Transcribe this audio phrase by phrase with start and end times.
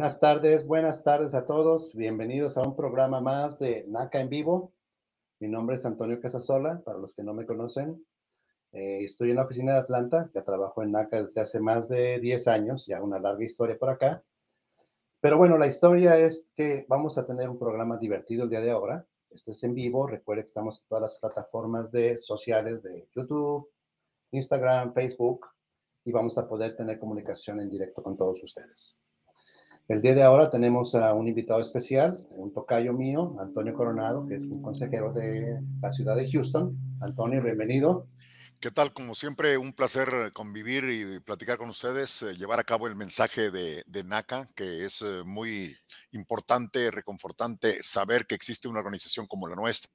[0.00, 1.94] Buenas tardes, buenas tardes a todos.
[1.94, 4.72] Bienvenidos a un programa más de NACA en vivo.
[5.40, 8.02] Mi nombre es Antonio Casasola, para los que no me conocen.
[8.72, 12.18] Eh, estoy en la oficina de Atlanta, ya trabajo en NACA desde hace más de
[12.18, 14.24] 10 años, ya una larga historia por acá.
[15.20, 18.70] Pero bueno, la historia es que vamos a tener un programa divertido el día de
[18.70, 19.06] ahora.
[19.28, 20.06] Este es en vivo.
[20.06, 23.68] Recuerde que estamos en todas las plataformas de sociales de YouTube,
[24.30, 25.46] Instagram, Facebook
[26.06, 28.96] y vamos a poder tener comunicación en directo con todos ustedes.
[29.90, 34.36] El día de ahora tenemos a un invitado especial, un tocayo mío, Antonio Coronado, que
[34.36, 36.78] es un consejero de la ciudad de Houston.
[37.00, 38.06] Antonio, bienvenido.
[38.60, 38.92] ¿Qué tal?
[38.92, 43.50] Como siempre, un placer convivir y platicar con ustedes, eh, llevar a cabo el mensaje
[43.50, 45.76] de, NACA, que es eh, muy
[46.12, 49.90] importante, reconfortante saber que existe una organización como la nuestra.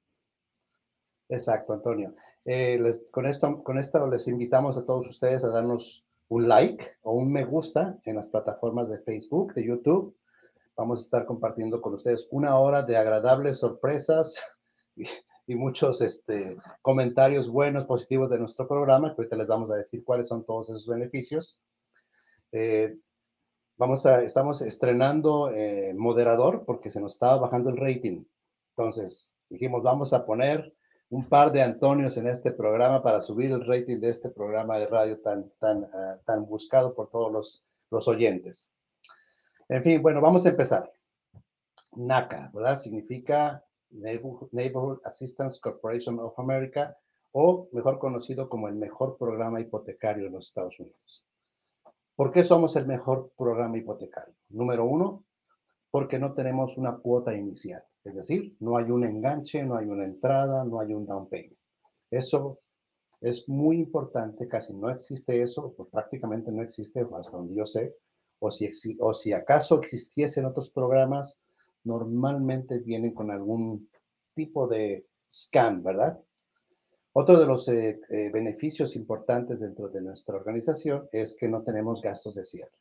[1.30, 2.12] Exacto, Antonio.
[2.44, 2.78] Eh,
[3.12, 7.32] con, esto, con esto les invitamos a todos ustedes a darnos un like o un
[7.32, 10.16] me gusta en las plataformas de Facebook, de YouTube.
[10.76, 14.36] Vamos a estar compartiendo con ustedes una hora de agradables sorpresas
[15.46, 20.04] y, muchos este, comentarios buenos, positivos de nuestro programa, que ahorita les vamos a decir
[20.04, 21.62] cuáles son todos esos beneficios.
[22.52, 22.96] Eh,
[23.76, 28.24] vamos a, estamos estrenando eh, moderador porque se nos estaba bajando el rating.
[28.76, 30.74] Entonces, dijimos, vamos a poner
[31.10, 34.86] un par de Antonios en este programa para subir el rating de este programa de
[34.86, 38.72] radio tan, tan, ah, tan buscado por todos los, los oyentes.
[39.68, 40.92] En fin, bueno, vamos a empezar.
[41.92, 42.78] NACA, ¿verdad?
[42.78, 46.96] Significa Neighborhood Assistance Corporation of America
[47.32, 51.26] o mejor conocido como el mejor programa hipotecario en los Estados Unidos.
[52.14, 54.34] ¿Por qué somos el mejor programa hipotecario?
[54.48, 55.24] Número uno,
[55.90, 57.84] porque no tenemos una cuota inicial.
[58.06, 61.58] Es decir, no hay un enganche, no hay una entrada, no hay un down payment.
[62.08, 62.56] Eso
[63.20, 67.96] es muy importante, casi no existe eso, pues prácticamente no existe hasta donde yo sé,
[68.38, 71.40] o si, o si acaso existiesen otros programas,
[71.82, 73.90] normalmente vienen con algún
[74.34, 76.20] tipo de scam, ¿verdad?
[77.12, 82.00] Otro de los eh, eh, beneficios importantes dentro de nuestra organización es que no tenemos
[82.00, 82.78] gastos de cierre.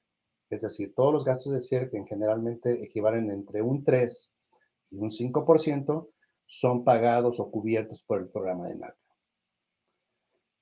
[0.51, 4.34] Es decir, todos los gastos de cierre que generalmente equivalen entre un 3
[4.95, 6.09] y un 5%
[6.45, 8.97] son pagados o cubiertos por el programa de NACA.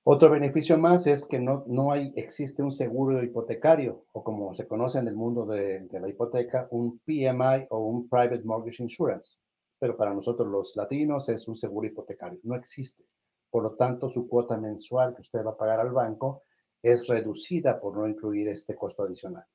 [0.06, 4.68] Otro beneficio más es que no, no hay, existe un seguro hipotecario, o como se
[4.68, 9.38] conoce en el mundo de, de la hipoteca, un PMI o un Private Mortgage Insurance.
[9.80, 12.40] Pero para nosotros los latinos es un seguro hipotecario.
[12.44, 13.06] No existe.
[13.50, 16.44] Por lo tanto, su cuota mensual que usted va a pagar al banco
[16.82, 19.46] es reducida por no incluir este costo adicional.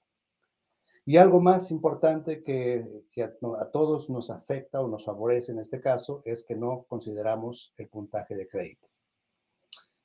[1.08, 2.86] Y algo más importante que,
[3.22, 7.88] a, todos nos afecta o nos favorece en este caso es que no consideramos el
[7.88, 8.86] puntaje de crédito.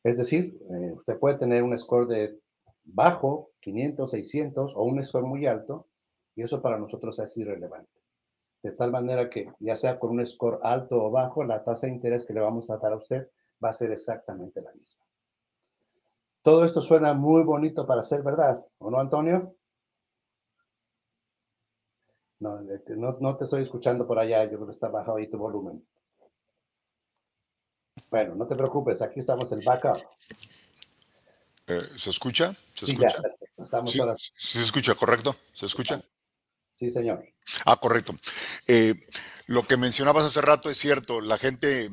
[0.02, 2.40] Es decir, eh, usted puede tener un score de
[2.86, 5.88] bajo, 500, 600 o un score muy alto
[6.38, 8.00] y eso para nosotros es irrelevante.
[8.62, 11.96] De tal manera que ya sea con un score alto o bajo, la tasa de
[11.96, 13.28] interés que le vamos a dar a usted
[13.62, 15.04] va a ser exactamente la misma.
[16.44, 19.54] Todo esto suena muy bonito para ser verdad, ¿o no, Antonio?
[22.40, 22.60] No,
[23.20, 25.86] no, te estoy escuchando por allá, yo creo que está bajado ahí tu volumen.
[28.10, 29.98] Bueno, no te preocupes, aquí estamos el backup.
[31.68, 32.56] Eh, ¿Se escucha?
[32.74, 33.16] ¿Se escucha?
[33.58, 33.94] estamos
[34.36, 35.36] ¿Se escucha, correcto?
[35.54, 36.04] ¿Se escucha?
[36.70, 37.24] Sí, señor.
[37.66, 38.14] Ah, correcto.
[38.68, 38.94] Eh,
[39.46, 41.90] lo que mencionabas hace rato es cierto, la gente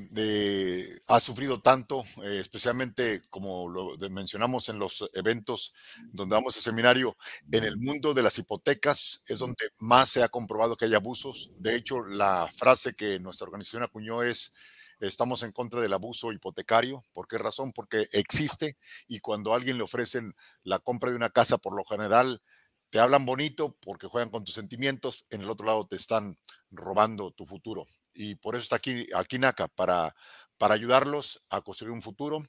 [1.09, 5.75] ha sufrido tanto, eh, especialmente como lo mencionamos en los eventos
[6.13, 7.17] donde vamos a seminario,
[7.51, 11.51] en el mundo de las hipotecas es donde más se ha comprobado que hay abusos.
[11.59, 14.53] De hecho, la frase que nuestra organización acuñó es,
[15.01, 17.05] estamos en contra del abuso hipotecario.
[17.13, 17.73] ¿Por qué razón?
[17.73, 18.77] Porque existe
[19.09, 22.41] y cuando a alguien le ofrecen la compra de una casa, por lo general,
[22.91, 26.37] te hablan bonito porque juegan con tus sentimientos, en el otro lado te están
[26.71, 27.87] robando tu futuro.
[28.13, 30.15] Y por eso está aquí, aquí NACA, para,
[30.59, 32.45] para ayudarlos a construir un futuro,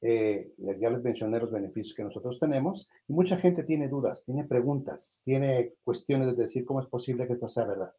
[0.01, 4.43] eh, ya les mencioné los beneficios que nosotros tenemos y mucha gente tiene dudas, tiene
[4.43, 7.95] preguntas, tiene cuestiones de decir cómo es posible que esto sea verdad.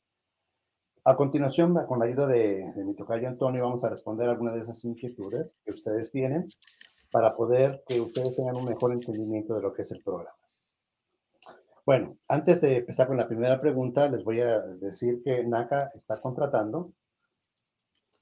[1.02, 4.60] A continuación, con la ayuda de, de mi tocayo Antonio, vamos a responder algunas de
[4.60, 6.48] esas inquietudes que ustedes tienen
[7.10, 10.36] para poder que ustedes tengan un mejor entendimiento de lo que es el programa.
[11.84, 16.20] Bueno, antes de empezar con la primera pregunta, les voy a decir que NACA está
[16.20, 16.92] contratando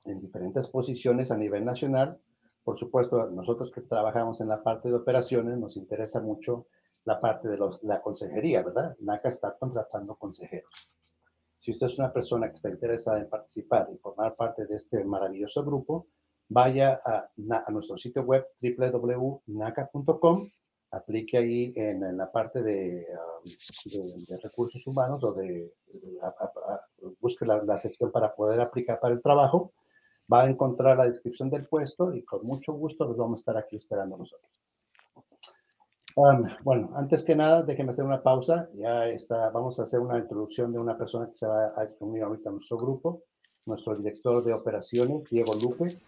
[0.05, 2.21] en diferentes posiciones a nivel nacional
[2.65, 6.67] por supuesto, nosotros que trabajamos en la parte de operaciones, nos interesa mucho
[7.05, 8.97] la parte de los, la consejería, ¿verdad?
[9.01, 10.73] NACA está contratando consejeros.
[11.59, 15.05] Si usted es una persona que está interesada en participar y formar parte de este
[15.05, 16.07] maravilloso grupo,
[16.49, 17.29] vaya a,
[17.67, 20.49] a nuestro sitio web www.naca.com,
[20.91, 23.06] aplique ahí en, la parte de,
[23.44, 25.73] um, de, recursos humanos o de,
[27.20, 29.73] busque la, la sección para poder aplicar para el trabajo
[30.32, 33.56] va a encontrar la descripción del puesto y con mucho gusto los vamos a estar
[33.56, 34.50] aquí esperando nosotros.
[36.17, 38.69] Um, bueno, antes que nada, déjenme hacer una pausa.
[38.75, 42.23] Ya está, vamos a hacer una introducción de una persona que se va a unir
[42.23, 43.25] ahorita a nuestro grupo,
[43.67, 45.99] nuestro director de operaciones, Diego Lupe.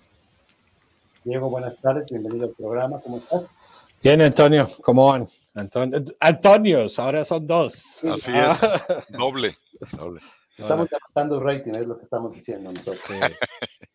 [1.26, 3.52] Diego, buenas tardes, bienvenido al programa, ¿cómo estás?
[4.00, 5.26] Bien, Antonio, ¿cómo van?
[5.55, 8.05] Antonio, Antonios, ahora son dos.
[8.05, 8.61] Así es,
[9.08, 9.56] doble,
[9.99, 10.20] doble.
[10.56, 13.00] Estamos levantando rating, es lo que estamos diciendo nosotros.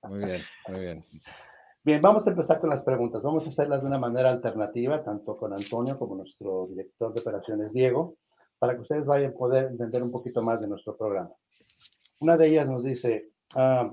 [0.10, 1.04] Muy bien, muy bien.
[1.86, 3.22] Bien, vamos a empezar con las preguntas.
[3.22, 7.72] Vamos a hacerlas de una manera alternativa, tanto con Antonio como nuestro director de operaciones,
[7.72, 8.18] Diego,
[8.60, 11.32] para que ustedes vayan a poder entender un poquito más de nuestro programa.
[12.20, 13.90] Una de ellas nos dice, ah,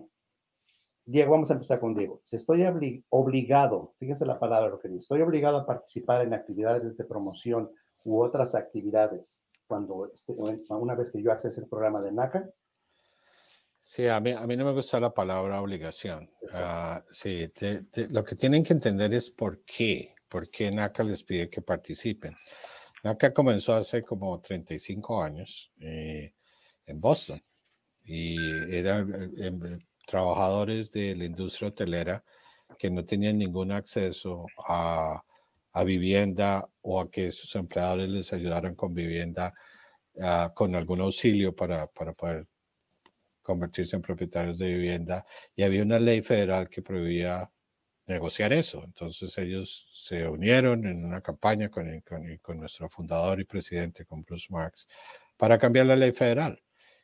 [1.10, 2.20] Diego, vamos a empezar con Diego.
[2.22, 2.66] Si estoy
[3.08, 7.70] obligado, fíjense la palabra lo que dice, estoy obligado a participar en actividades de promoción
[8.05, 12.50] u otras actividades cuando este, una vez que yo accese el programa de NACA?
[13.81, 16.31] Sí, a mí, a mí no me gusta la palabra obligación.
[16.43, 17.50] Uh, sí,
[18.10, 22.34] lo que tienen que entender es por qué, por qué NACA les pide que participen.
[23.02, 26.34] NACA comenzó hace como 35 años eh,
[26.84, 27.43] en Boston
[28.05, 28.37] y
[28.70, 29.78] eran eh, em,
[30.08, 32.25] trabajadores de la industria hotelera
[32.78, 35.22] que no tenían ningún acceso a
[35.84, 39.55] vivienda o a que sus empleadores les ayudaran con vivienda,
[40.14, 42.46] uh, con algún auxilio para, para poder
[43.43, 45.25] convertirse en propietarios de vivienda.
[45.55, 47.50] Y había una ley federal que prohibía
[48.06, 48.82] negociar eso.
[48.84, 54.22] Entonces ellos se unieron en una campaña con, con, con nuestro fundador y presidente, con
[54.22, 54.88] Bruce Marx,
[55.36, 56.60] para cambiar la ley federal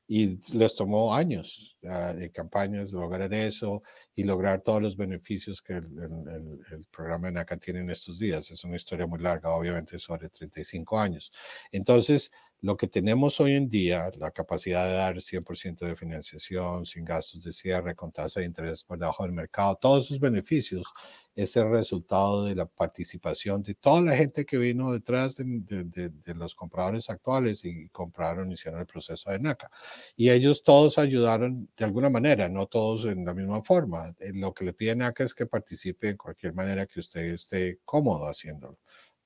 [0.06, 3.82] y les tomó años uh, de campañas lograr eso
[4.14, 8.50] y lograr todos los beneficios que el, el, el, programa NACA tiene en estos días.
[8.50, 11.32] Es una historia muy larga, obviamente, sobre 35 años.
[11.72, 12.30] Entonces,
[12.64, 17.44] lo que tenemos hoy en día, la capacidad de dar 100% de financiación, sin gastos
[17.44, 20.90] de cierre, con tasa de interés por debajo del mercado, todos esos beneficios
[21.36, 26.08] es el resultado de la participación de toda la gente que vino detrás de, de,
[26.08, 29.70] de, los compradores actuales y compraron, hicieron el proceso de NACA.
[30.16, 34.14] Y ellos todos ayudaron de alguna manera, no todos en la misma forma.
[34.20, 37.80] Eh, lo que le pide NACA es que participe en cualquier manera que usted esté
[37.84, 38.78] cómodo haciéndolo,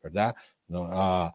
[0.02, 0.35] ¿verdad?
[0.66, 1.30] No, uh,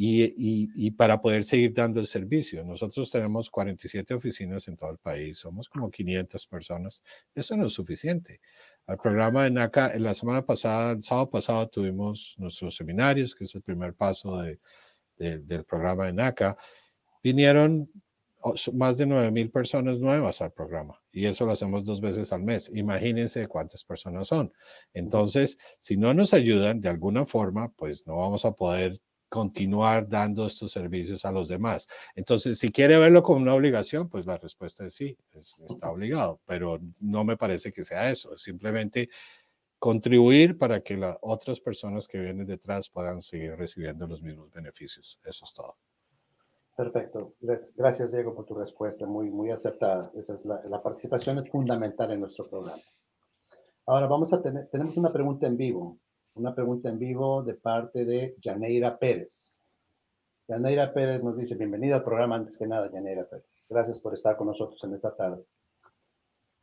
[0.00, 2.62] y, y, y, para poder seguir dando el servicio.
[2.64, 7.02] Nosotros tenemos 47 oficinas en todo el país, somos como 500 personas.
[7.34, 8.40] Eso no es suficiente.
[8.86, 13.52] Al programa de NACA, la semana pasada, el sábado pasado, tuvimos nuestros seminarios, que es
[13.56, 14.60] el primer paso de,
[15.16, 16.56] de, del programa de NACA.
[17.20, 17.90] Vinieron
[18.74, 22.44] más de 9 mil personas nuevas al programa y eso lo hacemos dos veces al
[22.44, 22.70] mes.
[22.72, 24.52] Imagínense cuántas personas son.
[24.94, 30.46] Entonces, si no nos ayudan de alguna forma, pues no vamos a poder continuar dando
[30.46, 31.88] estos servicios a los demás.
[32.14, 35.16] Entonces, si quiere verlo como una obligación, pues la respuesta es sí,
[35.68, 39.08] está obligado, pero no me parece que sea eso, es simplemente
[39.78, 45.20] contribuir para que las otras personas que vienen detrás puedan seguir recibiendo los mismos beneficios.
[45.24, 45.76] Eso es todo.
[46.76, 47.34] Perfecto.
[47.76, 50.10] Gracias, Diego, por tu respuesta, muy, muy acertada.
[50.14, 52.82] Esa es la, la participación es fundamental en nuestro programa.
[53.86, 55.98] Ahora vamos a tener, tenemos una pregunta en vivo
[56.38, 59.60] una pregunta en vivo de parte de Janeira Pérez.
[60.46, 63.46] Yaneira Pérez nos dice, bienvenida al programa antes que nada, Yaneira Pérez.
[63.68, 65.44] Gracias por estar con nosotros en esta tarde.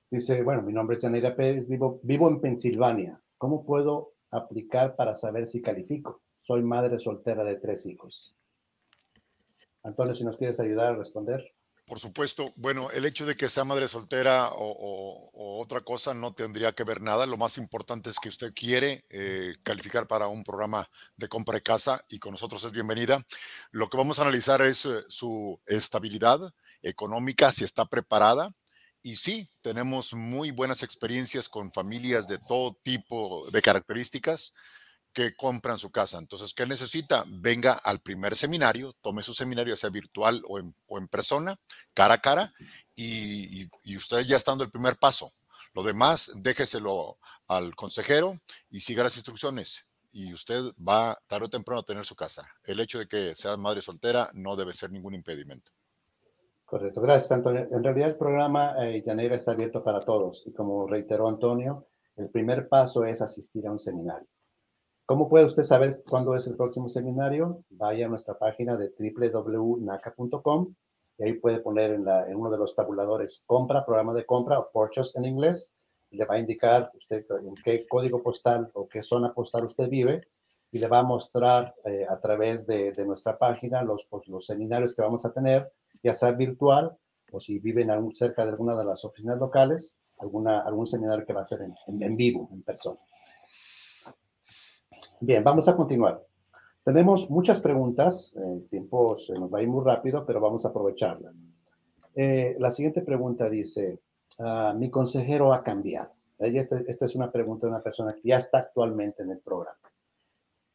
[0.10, 3.22] Dice, bueno, mi nombre es Yaneira Pérez, vivo, vivo en Pensilvania.
[3.38, 6.22] ¿Cómo puedo aplicar para saber si califico?
[6.42, 8.36] Soy madre soltera de tres hijos.
[9.84, 11.55] Antonio, si nos quieres ayudar a responder.
[11.86, 16.74] Por supuesto, bueno, el hecho de que sea madre soltera o, otra cosa no tendría
[16.74, 17.28] que ver nada.
[17.28, 21.62] Lo más importante es que usted quiere eh, calificar para un programa de compra de
[21.62, 23.24] casa y con nosotros es bienvenida.
[23.72, 28.52] Lo que vamos a analizar es eh, su estabilidad económica, si está preparada.
[29.04, 34.56] Y sí, tenemos muy buenas experiencias con familias de todo tipo de características
[35.16, 36.20] que compran su casa.
[36.20, 37.24] Entonces, ¿qué necesita?
[37.26, 41.56] Venga al primer seminario, tome su seminario, sea virtual o en, persona,
[41.94, 42.54] cara a cara,
[42.96, 45.32] y, usted ya está dando el primer paso.
[45.74, 47.18] Lo demás, déjeselo
[47.48, 48.38] al consejero
[48.70, 49.88] y siga las instrucciones.
[50.12, 52.46] Y usted va tarde o temprano a tener su casa.
[52.64, 55.72] El hecho de que sea madre soltera no debe ser ningún impedimento.
[56.66, 57.66] Correcto, gracias Antonio.
[57.72, 62.68] En realidad el programa eh, está abierto para todos y como reiteró Antonio, el primer
[62.68, 64.28] paso es asistir a un seminario.
[65.08, 67.64] ¿Cómo puede usted saber cuándo es el próximo seminario?
[67.70, 70.74] Vaya a nuestra página de www.naca.com
[71.20, 75.20] y ahí puede poner en, uno de los tabuladores compra, programa de compra o purchase
[75.20, 75.76] en inglés.
[76.10, 80.28] Le va a indicar usted en qué código postal o qué zona postal usted vive
[80.72, 84.96] y le va a mostrar eh, a través de, nuestra página los, pues, los seminarios
[84.96, 85.72] que vamos a tener,
[86.02, 86.98] ya sea virtual
[87.32, 91.42] o si viven cerca de alguna de las oficinas locales, alguna, algún seminario que va
[91.42, 93.00] a ser en vivo, en persona.
[95.22, 96.26] Bien, vamos a continuar.
[96.84, 100.70] Tenemos muchas preguntas, el tiempo se nos va a ir muy rápido, pero vamos a
[100.70, 101.34] aprovecharla.
[102.14, 104.00] Eh, la siguiente pregunta dice,
[104.40, 106.12] ah, mi consejero ha cambiado.
[106.38, 109.80] Esta, esta, es una pregunta de una persona que ya está actualmente en el programa.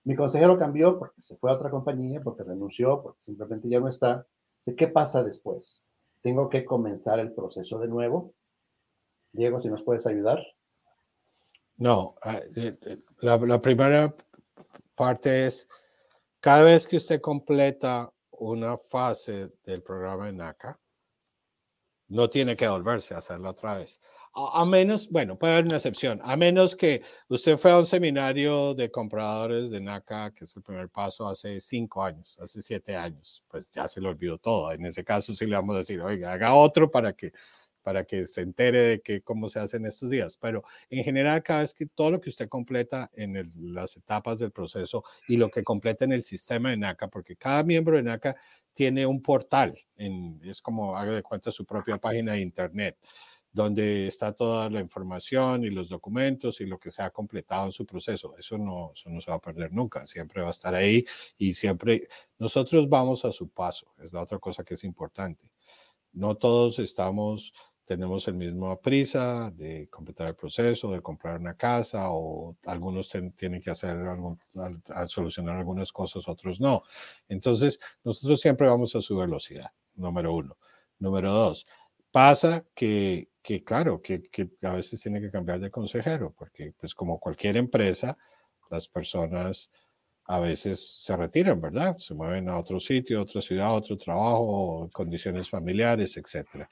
[0.04, 3.88] Mi consejero cambió porque se fue a otra compañía, porque renunció, porque simplemente ya no
[3.88, 4.26] está.
[4.76, 5.82] ¿Qué pasa después?
[6.22, 8.32] ¿Tengo que comenzar el proceso de nuevo?
[9.32, 10.40] Diego, si nos puedes ayudar.
[11.76, 14.14] No, ah, eh, eh, la, la primera
[15.00, 15.66] parte es,
[16.40, 20.78] cada vez que usted completa una fase del programa de NACA,
[22.08, 23.98] no tiene que volverse a hacerlo otra vez.
[24.34, 28.74] A, menos, bueno, puede haber una excepción, a menos que usted fue a un seminario
[28.74, 33.42] de compradores de NACA, que es el primer paso, hace cinco años, hace siete años,
[33.48, 34.70] pues ya se lo olvidó todo.
[34.70, 37.32] En ese caso sí le vamos a decir, oiga, haga otro para que
[37.82, 40.36] para que se entere de que, cómo se hace en estos días.
[40.38, 43.42] Pero en general, cada vez que todo lo que usted completa en
[43.74, 47.62] las etapas del proceso y lo que completa en el sistema de NACA, porque cada
[47.62, 48.36] miembro de NACA
[48.72, 52.96] tiene un portal, en, es como haga de cuenta su propia página de internet
[53.52, 57.72] donde está toda la información y los documentos y lo que se ha completado en
[57.72, 58.34] su proceso.
[58.38, 61.04] Eso no, eso no se va a perder nunca, siempre va a estar ahí
[61.36, 62.08] y siempre
[62.38, 65.50] nosotros vamos a su paso, es la otra cosa que es importante.
[66.12, 67.52] No todos estamos
[67.90, 73.60] tenemos el mismo prisa de completar el proceso, de comprar una casa o algunos tienen
[73.60, 74.38] que hacer algún,
[75.08, 76.84] solucionar algunas cosas, otros no.
[77.28, 80.56] Entonces, nosotros siempre vamos a su velocidad, número uno.
[81.00, 81.66] Número dos,
[82.12, 86.94] pasa que, que claro, que, que, a veces tiene que cambiar de consejero, porque pues
[86.94, 88.16] como cualquier empresa,
[88.70, 89.72] las personas
[90.30, 91.98] a veces se retiran, ¿verdad?
[91.98, 96.68] Se mueven a otro sitio, a otra ciudad, a otro trabajo, condiciones familiares, etc.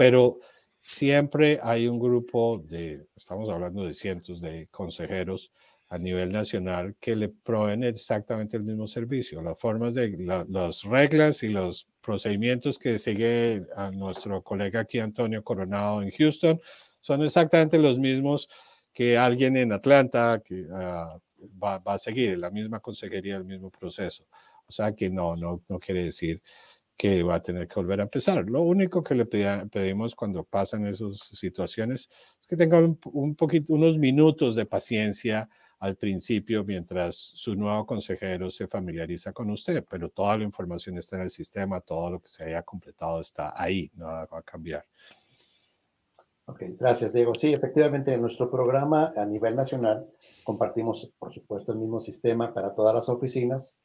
[0.00, 0.38] Pero
[0.80, 5.52] siempre hay un grupo de, estamos hablando de cientos de consejeros
[5.90, 9.42] a nivel nacional que le proveen exactamente el mismo servicio.
[9.42, 10.16] Las formas de
[10.48, 16.58] las reglas y los procedimientos que sigue a nuestro colega aquí, Antonio Coronado, en Houston,
[17.02, 18.48] son exactamente los mismos
[18.94, 21.20] que alguien en Atlanta, que uh,
[21.62, 24.24] va, a seguir la misma consejería, el mismo proceso.
[24.66, 26.40] O sea que no, no, no quiere decir
[27.00, 28.44] que va a tener que volver a empezar.
[28.44, 33.72] Lo único que le pedimos cuando pasan esas situaciones es que tenga un, un, poquito,
[33.72, 40.10] unos minutos de paciencia al principio mientras su nuevo consejero se familiariza con usted, pero
[40.10, 43.90] toda la información está en el sistema, todo lo que se haya completado está ahí,
[43.94, 44.84] nada va a cambiar.
[46.44, 47.34] Ok, gracias, Diego.
[47.34, 50.06] Sí, efectivamente, en nuestro programa a nivel nacional
[50.44, 53.78] compartimos, por supuesto, el mismo sistema para todas las oficinas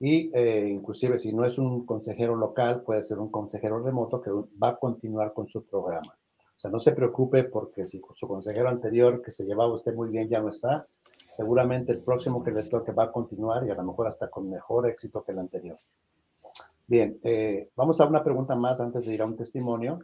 [0.00, 4.30] y eh, inclusive si no es un consejero local, puede ser un consejero remoto que
[4.30, 6.16] va a continuar con su programa.
[6.38, 10.08] O sea, no se preocupe porque si su consejero anterior que se llevaba usted muy
[10.08, 10.86] bien ya no está,
[11.36, 14.48] seguramente el próximo que le toque va a continuar y a lo mejor hasta con
[14.48, 15.78] mejor éxito que el anterior.
[16.86, 20.00] Bien, eh, vamos a una pregunta más antes de ir a un testimonio.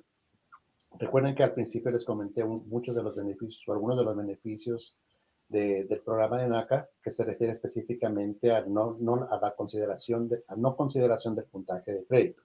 [0.99, 4.99] Recuerden que al principio les comenté muchos de los beneficios o algunos de los beneficios
[5.49, 8.97] del programa de NACA que se refiere específicamente a, no,
[9.31, 12.43] a la consideración de, a no consideración del puntaje de crédito.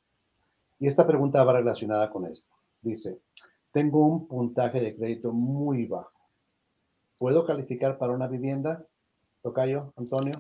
[0.79, 2.51] Y esta pregunta va relacionada con esto.
[2.81, 3.19] Dice,
[3.71, 6.11] tengo un puntaje de crédito muy bajo.
[7.17, 8.85] ¿Puedo calificar para una vivienda?
[9.41, 10.33] Tocayo, Antonio.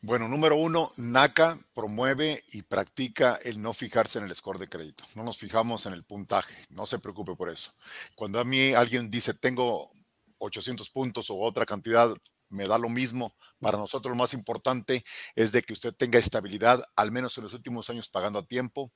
[0.00, 5.04] Bueno, número uno, NACA promueve y practica el no fijarse en el score de crédito.
[5.14, 7.72] No nos fijamos en el puntaje, no se preocupe por eso.
[8.14, 9.92] Cuando a mí alguien dice tengo
[10.38, 12.14] 800 puntos o otra cantidad,
[12.48, 13.34] me da lo mismo.
[13.60, 17.54] Para nosotros lo más importante es de que usted tenga estabilidad, al menos en los
[17.54, 18.92] últimos años pagando a tiempo.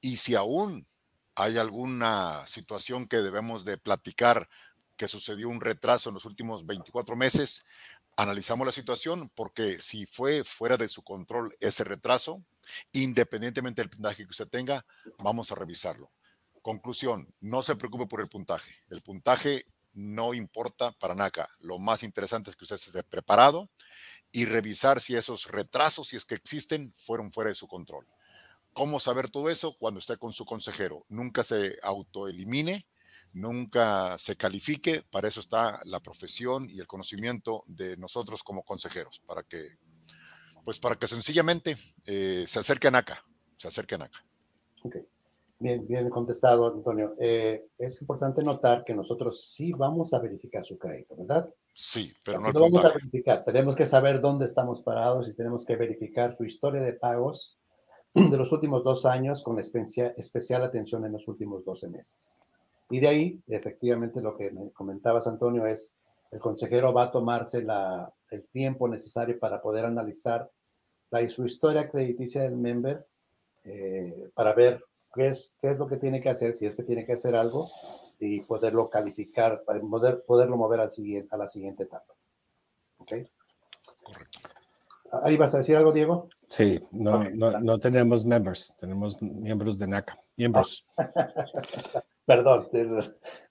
[0.00, 0.86] Y si aún
[1.34, 4.48] hay alguna situación que debemos de platicar,
[4.96, 7.66] que sucedió un retraso en los últimos 24 meses,
[8.16, 12.42] analizamos la situación porque si fue fuera de su control ese retraso,
[12.92, 14.86] independientemente del puntaje que usted tenga,
[15.18, 16.10] vamos a revisarlo.
[16.62, 18.74] Conclusión, no se preocupe por el puntaje.
[18.88, 19.66] El puntaje
[19.96, 21.48] no importa para NACA.
[21.58, 23.68] Lo más interesante es que usted esté preparado
[24.30, 28.06] y revisar si esos retrasos, si es que existen, fueron fuera de su control.
[28.72, 29.76] ¿Cómo saber todo eso?
[29.78, 31.04] Cuando esté con su consejero.
[31.08, 32.86] Nunca se autoelimine
[33.36, 35.02] nunca se califique.
[35.10, 39.78] Para eso está la profesión y el conocimiento de nosotros como consejeros, para que,
[40.64, 43.24] pues para que sencillamente eh, se acerquen acá,
[43.58, 44.24] se acerquen acá.
[44.82, 44.96] Ok,
[45.58, 47.14] bien, bien contestado, Antonio.
[47.18, 51.48] Eh, es importante notar que nosotros sí vamos a verificar su crédito, ¿verdad?
[51.72, 53.44] Sí, pero no, lo vamos a verificar.
[53.44, 57.58] Tenemos que saber dónde estamos parados y tenemos que verificar su historia de pagos
[58.14, 62.38] de los últimos dos años con especial, especial atención en los últimos 12 meses.
[62.88, 65.94] Y de ahí, efectivamente, lo que me comentabas, Antonio, es
[66.30, 70.50] el consejero va a tomarse la, el tiempo necesario para poder analizar
[71.10, 73.06] la, su historia crediticia del member
[73.64, 74.84] eh, para ver
[75.16, 77.34] qué es, qué es lo que tiene que hacer, si es que tiene que hacer
[77.34, 77.68] algo
[78.20, 82.14] y poderlo calificar, poder, poderlo mover al siguiente, a la siguiente etapa.
[82.98, 83.12] ¿Ok?
[84.04, 84.38] Correcto.
[85.22, 86.28] ¿Ahí vas a decir algo, Diego?
[86.48, 90.86] Sí, no, no, no, tenemos members, tenemos miembros de NACA, miembros.
[92.26, 92.68] Perdón.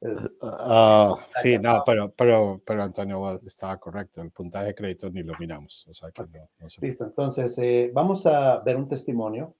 [0.01, 4.21] Uh, sí, no, pero, pero, pero Antonio estaba correcto.
[4.21, 5.87] El puntaje de crédito ni lo miramos.
[5.87, 9.55] O sea que no, Listo, entonces eh, vamos a ver un testimonio.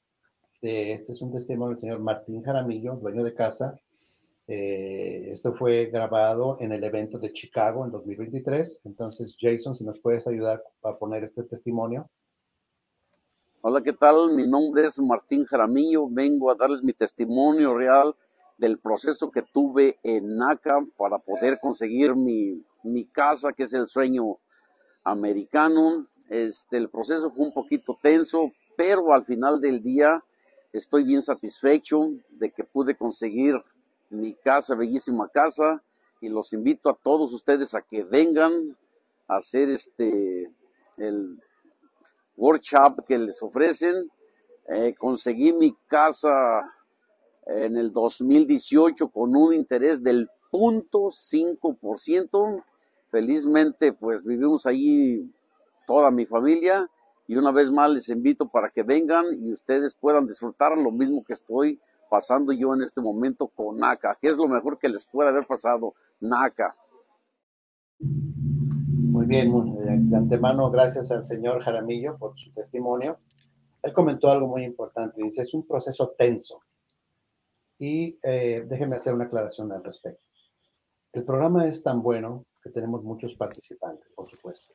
[0.62, 3.80] Este es un testimonio del señor Martín Jaramillo, dueño de casa.
[4.48, 8.82] Eh, esto fue grabado en el evento de Chicago en 2023.
[8.86, 12.10] Entonces, Jason, si nos puedes ayudar a poner este testimonio.
[13.62, 14.36] Hola, ¿qué tal?
[14.36, 16.08] Mi nombre es Martín Jaramillo.
[16.08, 18.16] Vengo a darles mi testimonio real
[18.58, 23.88] del proceso que tuve en NACA para poder conseguir mi, mi casa, que es el
[23.88, 24.24] sueño
[25.04, 26.06] americano.
[26.30, 30.24] Este, el proceso fue un poquito tenso, pero al final del día
[30.78, 33.56] estoy bien satisfecho de que pude conseguir
[34.10, 35.84] mi casa, bellísima casa,
[36.22, 38.78] y los invito a todos ustedes a que vengan
[39.28, 40.52] a hacer este
[40.98, 41.40] el
[42.38, 44.12] workshop que les ofrecen.
[44.68, 46.30] Eh, conseguí mi casa
[47.46, 52.64] en el 2018 con un interés del 0.5%.
[53.12, 55.32] Felizmente, pues vivimos allí
[55.86, 56.90] toda mi familia
[57.28, 61.24] y una vez más les invito para que vengan y ustedes puedan disfrutar lo mismo
[61.24, 65.06] que estoy pasando yo en este momento con NACA, que es lo mejor que les
[65.06, 66.76] puede haber pasado, NACA.
[68.00, 69.52] Muy bien,
[70.10, 73.18] de antemano, gracias al señor Jaramillo por su testimonio.
[73.82, 76.62] Él comentó algo muy importante, dice, es un proceso tenso.
[77.78, 80.22] Y eh, déjenme hacer una aclaración al respecto.
[81.12, 84.74] El programa es tan bueno que tenemos muchos participantes, por supuesto.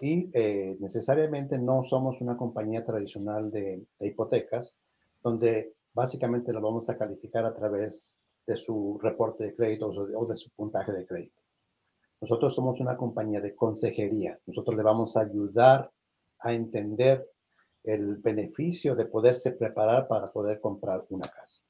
[0.00, 4.76] Y eh, necesariamente no somos una compañía tradicional de, hipotecas,
[5.22, 10.36] donde básicamente lo vamos a calificar a través de su reporte de crédito o de
[10.36, 11.40] su puntaje de crédito.
[12.20, 14.38] Nosotros somos una compañía de consejería.
[14.46, 15.90] Nosotros le vamos a ayudar
[16.40, 17.28] a entender
[17.84, 21.62] el beneficio de poderse preparar para poder comprar una casa.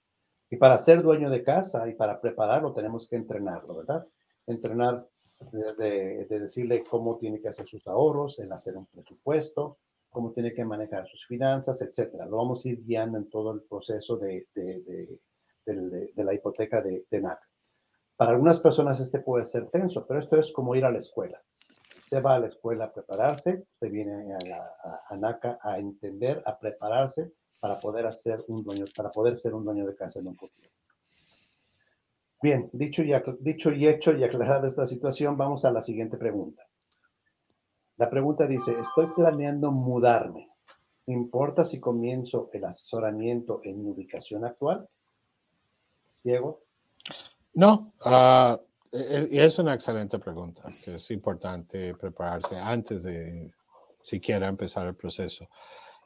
[0.49, 4.05] Y para ser dueño de casa y para prepararlo tenemos que entrenarlo, ¿verdad?
[4.47, 5.07] Entrenar
[5.79, 9.79] de, decirle cómo tiene que hacer sus ahorros, en hacer un presupuesto,
[10.11, 12.27] cómo tiene que manejar sus finanzas, etcétera.
[12.27, 15.19] Lo vamos a ir guiando en todo el proceso de, de,
[15.67, 17.41] de la hipoteca de, NAC.
[18.17, 21.43] Para algunas personas este puede ser tenso, pero esto es como ir a la escuela.
[21.99, 24.73] Usted va a la escuela a prepararse, usted viene a, la,
[25.07, 29.65] a NACA a entender, a prepararse para poder hacer un dueño, para poder ser un
[29.65, 30.69] dueño de casa en un futuro.
[32.47, 36.65] Bien, dicho y, dicho y hecho y aclarada esta situación, vamos a la siguiente pregunta.
[37.97, 40.49] La pregunta dice, estoy planeando mudarme.
[41.07, 44.89] ¿Importa si comienzo el asesoramiento en mi ubicación actual?
[46.23, 46.63] Diego.
[47.55, 48.57] No, uh,
[48.93, 53.51] es una excelente pregunta, que es importante prepararse antes de
[54.05, 55.49] siquiera empezar el proceso.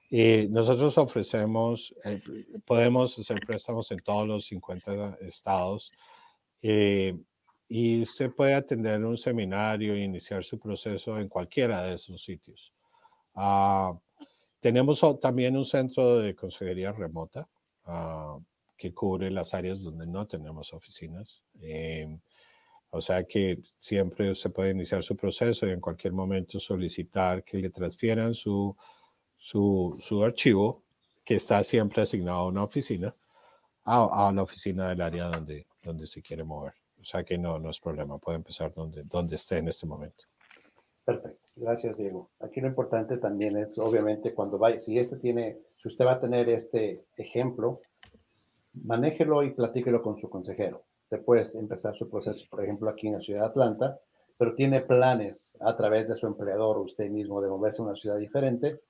[0.09, 2.23] Y nosotros ofrecemos, eh,
[2.65, 5.93] podemos hacer préstamos en todos los 50 estados
[6.63, 7.17] eh,
[7.69, 12.73] y usted puede atender un seminario e iniciar su proceso en cualquiera de esos sitios.
[13.35, 13.97] Ah,
[14.59, 17.49] tenemos también un centro de consejería remota
[17.85, 18.39] ah,
[18.77, 21.43] que cubre las áreas donde no tenemos oficinas.
[21.61, 22.19] Eh,
[22.91, 27.59] o sea que siempre se puede iniciar su proceso y en cualquier momento solicitar que
[27.59, 28.77] le transfieran su,
[29.37, 30.83] su, su archivo,
[31.25, 33.15] que está siempre asignado a una oficina,
[33.85, 36.75] a, a, la oficina del área donde, donde se quiere mover.
[37.01, 40.25] O sea que no, no es problema, puede empezar donde, donde esté en este momento.
[41.05, 42.31] Perfecto, gracias Diego.
[42.41, 46.21] Aquí lo importante también es, obviamente, cuando vaya, si este tiene, si usted va a
[46.21, 47.81] tener este ejemplo,
[48.75, 53.15] manéjelo y platíquelo con su consejero después de empezar su proceso, por ejemplo, aquí en
[53.15, 54.01] la ciudad de Atlanta,
[54.39, 57.97] pero tiene planes a través de su empleador o usted mismo de moverse a una
[57.97, 58.81] ciudad diferente,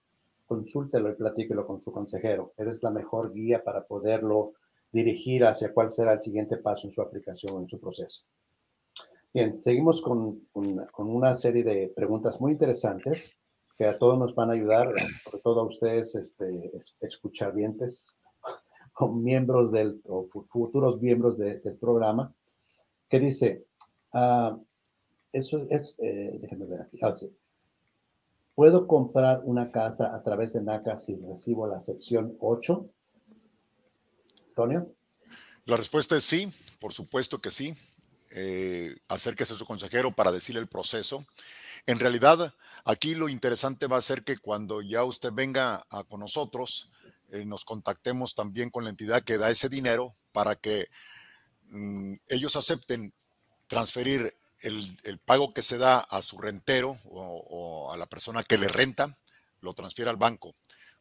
[0.47, 2.53] consúltelo y platíquelo con su consejero.
[2.57, 4.53] Eres la mejor guía para poderlo
[4.93, 8.23] dirigir hacia cuál será el siguiente paso en su aplicación o en su proceso.
[9.33, 13.37] Bien, seguimos con, con, una serie de preguntas muy interesantes
[13.79, 16.61] que a todos nos van a ayudar, sobre todo a ustedes, este,
[17.01, 18.19] escuchavientes,
[19.13, 22.35] miembros del, o futuros miembros del programa,
[23.09, 23.67] que dice,
[24.13, 24.59] ah,
[25.33, 27.15] eso es, eh, déjenme ver aquí, ah,
[28.57, 32.91] ¿puedo comprar una casa a través de NACA si recibo la sección 8?
[35.65, 37.77] La respuesta es sí, por supuesto que sí.
[38.33, 41.27] Eh, acérquese a su consejero para decirle el proceso.
[41.87, 46.21] En realidad, aquí lo interesante va a ser que cuando ya usted venga a, con
[46.21, 46.91] nosotros,
[47.31, 50.89] eh, nos contactemos también con la entidad que da ese dinero para que
[51.71, 53.13] mm, ellos acepten
[53.67, 54.33] transferir
[54.63, 59.17] el, pago que se da a su rentero o, a la persona que le renta,
[59.61, 60.55] lo transfiere al banco.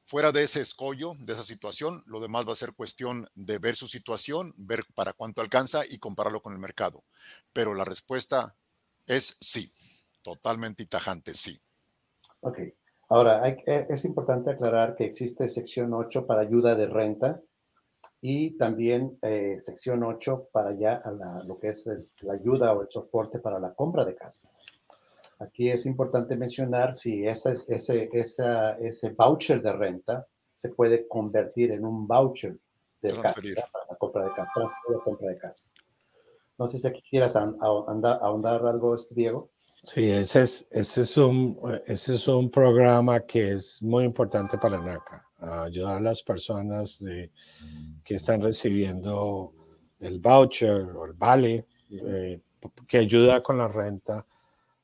[0.10, 3.76] Fuera de ese escollo, de esa situación, lo demás va a ser cuestión de ver
[3.76, 7.04] su situación, ver para cuánto alcanza y compararlo con el mercado.
[7.54, 8.56] Pero la respuesta
[9.06, 9.72] es sí,
[10.24, 11.62] totalmente y tajante, sí.
[12.40, 12.58] Ok.
[13.10, 17.40] Ahora, e, es importante aclarar que existe sección 8 para ayuda de renta
[18.20, 21.04] y también eh, sección 8 para ya
[21.46, 21.88] lo que es
[22.22, 24.50] la ayuda o el soporte para la compra de casa.
[25.40, 31.86] Aquí es importante mencionar si ese, ese, ese voucher de renta se puede convertir en
[31.86, 32.58] un voucher
[33.02, 34.52] de casa para la compra de casa,
[35.04, 35.70] compra de casa.
[36.58, 39.50] No sé si aquí quieras ahondar algo, Diego.
[39.86, 44.78] Sí, ese es, ese, es un, ese es un programa que es muy importante para
[44.78, 47.32] NACA, ayudar a las personas de,
[48.04, 49.54] que están recibiendo
[50.02, 51.66] el voucher o el vale,
[52.04, 52.42] eh,
[52.86, 54.26] que ayuda con la renta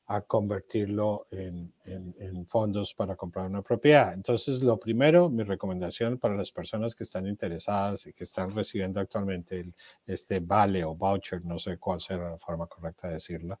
[0.08, 4.14] a convertirlo en, en, fondos para comprar una propiedad.
[4.14, 9.00] Entonces, lo primero, mi recomendación para las personas que están interesadas y que están recibiendo
[9.00, 9.72] actualmente
[10.06, 13.58] este vale o voucher, no sé cuál será la forma correcta de decirlo,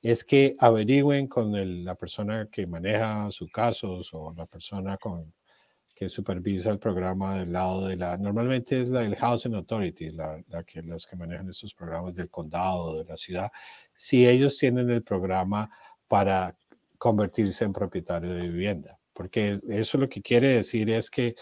[0.00, 5.32] es que averigüen con la persona que maneja sus casos o la persona con,
[5.94, 10.42] que supervisa el programa del lado de la, normalmente es la del Housing Authority, la,
[10.48, 13.50] la que, los que manejan esos programas del condado, de la ciudad,
[13.94, 15.70] si ellos tienen el programa
[16.08, 16.56] para
[16.98, 18.98] convertirse en propietario de vivienda.
[19.12, 21.36] Porque eso lo que quiere decir es que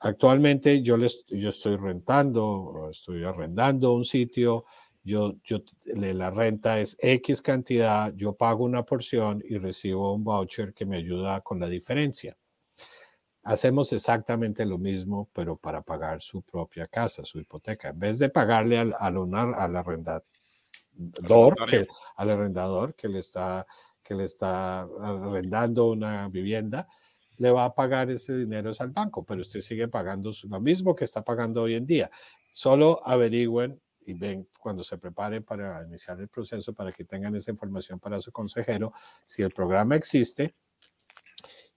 [0.00, 4.64] actualmente yo, les, yo estoy rentando estoy arrendando un sitio
[5.02, 5.60] yo, yo,
[5.94, 10.96] la renta es X cantidad, yo pago una porción y recibo un voucher que me
[10.96, 12.36] ayuda con la diferencia.
[13.42, 17.88] Hacemos exactamente lo mismo, pero para pagar su propia casa, su hipoteca.
[17.88, 20.22] En vez de pagarle al, al, al arrendador,
[21.66, 23.66] que, al arrendador que le está
[24.02, 26.88] que le está arrendando una vivienda,
[27.36, 31.04] le va a pagar ese dinero al banco, pero usted sigue pagando lo mismo que
[31.04, 32.10] está pagando hoy en día.
[32.50, 37.50] Solo averigüen y ven cuando se preparen para iniciar el proceso para que tengan esa
[37.50, 38.92] información para su consejero,
[39.26, 40.54] si el programa existe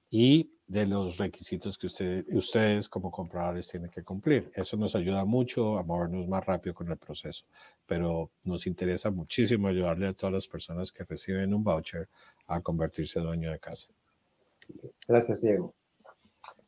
[0.10, 4.52] y de los requisitos que ustedes como compradores tienen que cumplir.
[4.56, 7.46] Eso nos ayuda mucho a movernos más rápido con el proceso,
[7.86, 12.08] pero nos interesa muchísimo ayudarle a todas las personas que reciben un voucher
[12.48, 13.90] a convertirse en dueño de casa.
[15.08, 15.74] Gracias, Diego.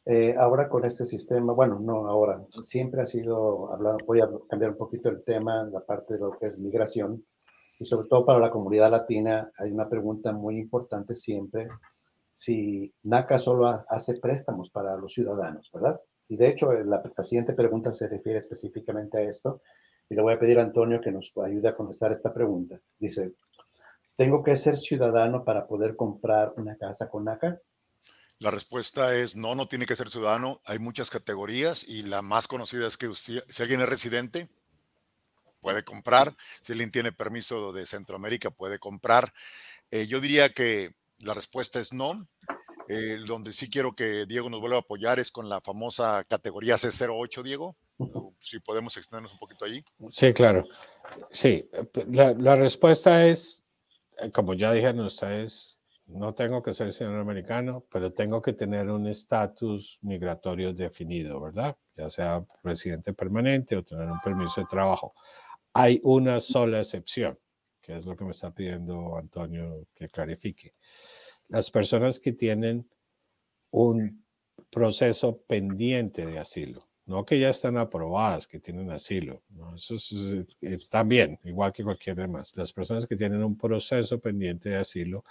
[0.07, 4.71] Eh, ahora con este sistema, bueno, no ahora, siempre ha sido hablado, voy a cambiar
[4.71, 7.25] un poquito el tema, la parte de lo que es migración,
[7.79, 11.67] y sobre todo para la comunidad latina hay una pregunta muy importante siempre,
[12.35, 15.99] si NACA solo hace préstamos para los ciudadanos, ¿verdad?
[16.27, 19.61] Y de hecho, la, la siguiente pregunta se refiere específicamente a esto,
[20.09, 22.79] Y le voy a pedir a Antonio que nos ayude a contestar esta pregunta.
[22.99, 23.33] Dice,
[24.15, 27.59] ¿tengo que ser ciudadano para poder comprar una casa con NACA?
[28.37, 30.59] La respuesta es no, no tiene que ser ciudadano.
[30.65, 34.49] Hay muchas categorías y la más conocida es que si alguien es residente,
[35.61, 36.35] puede comprar.
[36.61, 39.33] Si alguien tiene permiso de Centroamérica, puede comprar.
[39.89, 42.27] Eh, yo diría que la respuesta es no.
[42.87, 46.75] Eh, donde sí quiero que Diego nos vuelva a apoyar es con la famosa categoría
[46.75, 47.75] C08, Diego.
[48.37, 49.81] Si podemos extendernos un poquito allí.
[50.11, 50.63] Sí, claro.
[51.31, 51.67] Sí,
[52.11, 53.63] la, la respuesta es,
[54.19, 58.89] eh, como ya dijeron ustedes, no tengo que ser ciudadano americano, pero tengo que tener
[58.89, 61.75] un estatus migratorio definido, ¿verdad?
[61.95, 65.15] Ya sea residente permanente o tener un permiso de trabajo.
[65.73, 67.39] Hay una sola excepción,
[67.85, 70.73] que es lo que me está pidiendo Antonio que clarifique.
[71.49, 72.89] Las personas que tienen
[73.69, 74.25] un
[74.71, 79.75] proceso pendiente de asilo, no que ya están aprobadas, que tienen asilo, ¿no?
[79.75, 79.95] eso
[80.61, 82.55] está bien, igual que cualquier demás.
[82.55, 85.23] Las personas que tienen un proceso pendiente de asilo,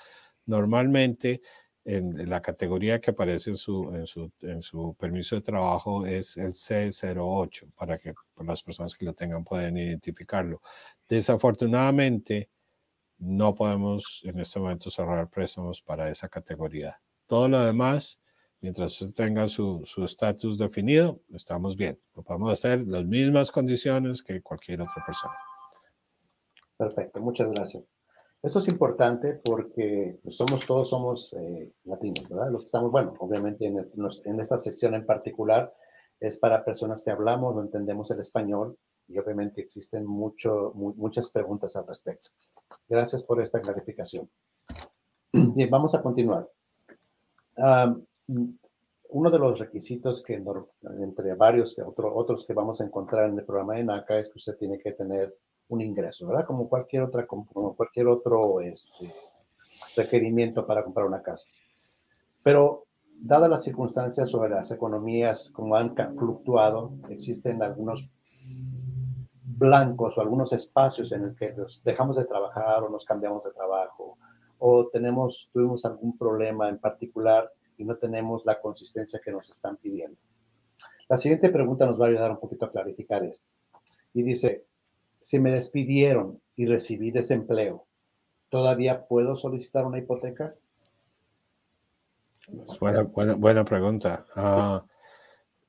[0.46, 1.42] normalmente
[1.84, 6.36] en la categoría que aparece en su, en su, en su permiso de trabajo es
[6.36, 10.62] el C08, para que las personas que lo tengan puedan identificarlo.
[11.08, 12.48] Desafortunadamente,
[13.18, 17.00] no podemos en este momento cerrar préstamos para esa categoría.
[17.26, 18.18] Todo lo demás,
[18.60, 21.98] mientras tenga su estatus definido, estamos bien.
[22.14, 25.34] Lo podemos hacer las mismas condiciones que cualquier otra persona.
[26.76, 27.93] Perfecto, muchas gracias.
[28.44, 32.50] Esto es importante porque pues, somos todos somos eh, latinos, ¿verdad?
[32.50, 35.74] Los que estamos, bueno, obviamente en, en, esta sección en particular
[36.20, 38.76] es para personas que hablamos, no entendemos el español
[39.08, 42.28] y obviamente existen mucho, muchas preguntas al respecto.
[42.86, 44.28] Gracias por esta clarificación.
[45.32, 46.46] Bien, vamos a continuar.
[49.08, 50.34] uno de los requisitos que
[50.82, 54.28] entre varios que otro, otros que vamos a encontrar en el programa de NACA es
[54.28, 55.34] que usted tiene que tener
[55.68, 56.46] un ingreso, ¿verdad?
[56.46, 59.12] Como cualquier otra, como cualquier otro este,
[59.96, 61.48] requerimiento para comprar una casa.
[62.42, 68.08] Pero dadas las circunstancias sobre las economías como han fluctuado, existen algunos
[69.44, 74.18] blancos o algunos espacios en el que dejamos de trabajar o nos cambiamos de trabajo
[74.58, 79.76] o tenemos, tuvimos algún problema en particular y no tenemos la consistencia que nos están
[79.76, 80.18] pidiendo.
[81.08, 83.50] La siguiente pregunta nos va a ayudar un poquito a clarificar esto.
[84.14, 84.66] Y dice,
[85.24, 87.86] si me despidieron y recibí desempleo,
[88.50, 90.54] ¿todavía puedo solicitar una hipoteca?
[92.78, 94.22] Buena, buena, buena pregunta.
[94.36, 94.84] Ah,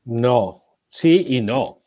[0.04, 1.84] no, sí y no.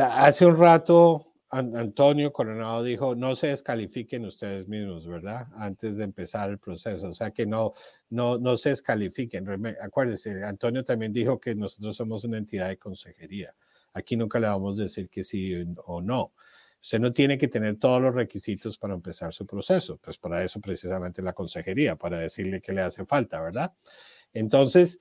[0.00, 5.48] hace un rato Antonio Coronado dijo, no se descalifiquen ustedes mismos, ¿verdad?
[5.54, 7.08] Antes de empezar el proceso.
[7.08, 7.74] O sea, que no,
[8.08, 9.46] no, no se descalifiquen.
[9.82, 13.54] Acuérdense, Antonio también dijo que nosotros somos una entidad de consejería.
[13.92, 15.52] Aquí nunca le vamos a decir que sí
[15.86, 16.32] o no.
[16.82, 19.98] Usted no tiene que tener todos los requisitos para empezar su proceso.
[19.98, 23.72] Pues para eso precisamente la consejería, para decirle qué le hace falta, ¿verdad?
[24.32, 25.00] Entonces,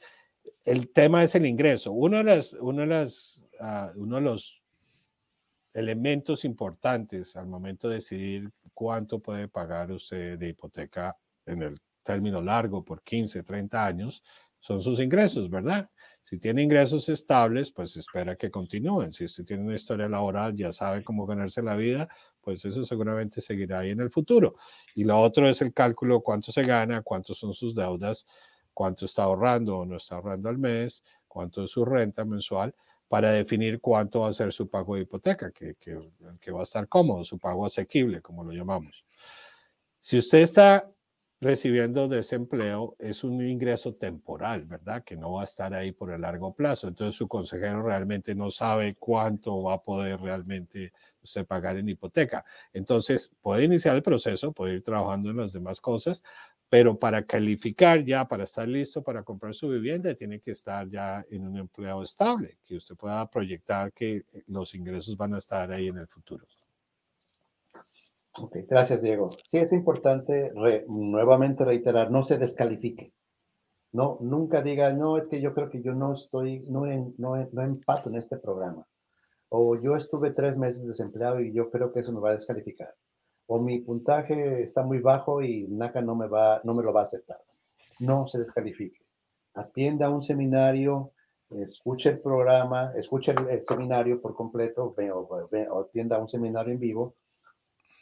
[0.65, 1.91] el tema es el ingreso.
[1.91, 4.61] Uno de, las, uno de, las, ah, uno de los
[5.73, 12.41] elementos importantes al momento de decidir cuánto puede pagar usted de hipoteca en el término
[12.41, 14.23] largo por 15, 30 años
[14.59, 15.89] son sus ingresos, ¿verdad?
[16.21, 19.13] Si tiene ingresos estables, pues espera que continúen.
[19.13, 22.09] Si usted tiene una historia laboral, ya sabe cómo ganarse la vida,
[22.41, 24.55] pues eso seguramente seguirá ahí en el futuro.
[24.95, 28.27] Y lo otro es el cálculo cuánto se gana, cuántos son sus deudas,
[28.73, 32.75] cuánto está ahorrando o no está ahorrando al mes, cuánto es su renta mensual,
[33.07, 35.99] para definir cuánto va a ser su pago de hipoteca, que, que,
[36.39, 39.03] que va a estar cómodo, su pago asequible, como lo llamamos.
[39.99, 40.89] Si usted está
[41.41, 45.03] recibiendo desempleo es un ingreso temporal, ¿verdad?
[45.03, 46.87] Que no va a estar ahí por el largo plazo.
[46.87, 52.43] Entonces su consejero realmente no sabe cuánto va a poder realmente usted pagar en hipoteca.
[52.73, 56.23] Entonces puede iniciar el proceso, puede ir trabajando en las demás cosas,
[56.69, 61.25] pero para calificar ya, para estar listo para comprar su vivienda, tiene que estar ya
[61.29, 65.87] en un empleo estable, que usted pueda proyectar que los ingresos van a estar ahí
[65.87, 66.45] en el futuro.
[68.41, 69.29] Ok, gracias, Diego.
[69.43, 70.53] Sí, es importante
[70.87, 73.13] nuevamente reiterar, no se descalifique.
[73.91, 77.35] No, nunca diga, no, es que yo creo que yo no estoy, no, en, no,
[77.51, 78.85] no empato en este programa.
[79.49, 82.93] O yo estuve tres meses desempleado y yo creo que eso me va a descalificar.
[83.47, 87.01] O mi puntaje está muy bajo y NACA no me, va, no me lo va
[87.01, 87.41] a aceptar.
[87.99, 89.01] No se descalifique.
[89.55, 91.11] Atienda un seminario,
[91.49, 97.15] escuche el programa, escuche el, seminario por completo, o, o atienda un seminario en vivo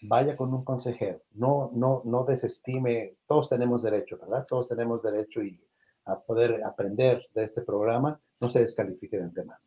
[0.02, 4.46] vaya con un consejero, no, no, no desestime, todos tenemos derecho, ¿verdad?
[4.48, 5.60] Todos tenemos derecho y
[6.06, 9.60] a poder aprender de este programa, no se descalifique de antemano.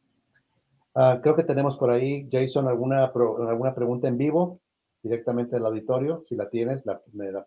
[0.94, 4.60] Ah, creo que tenemos por ahí, Jason, alguna, alguna pregunta en vivo
[5.02, 6.22] directamente del auditorio.
[6.24, 7.00] Si la tienes, la,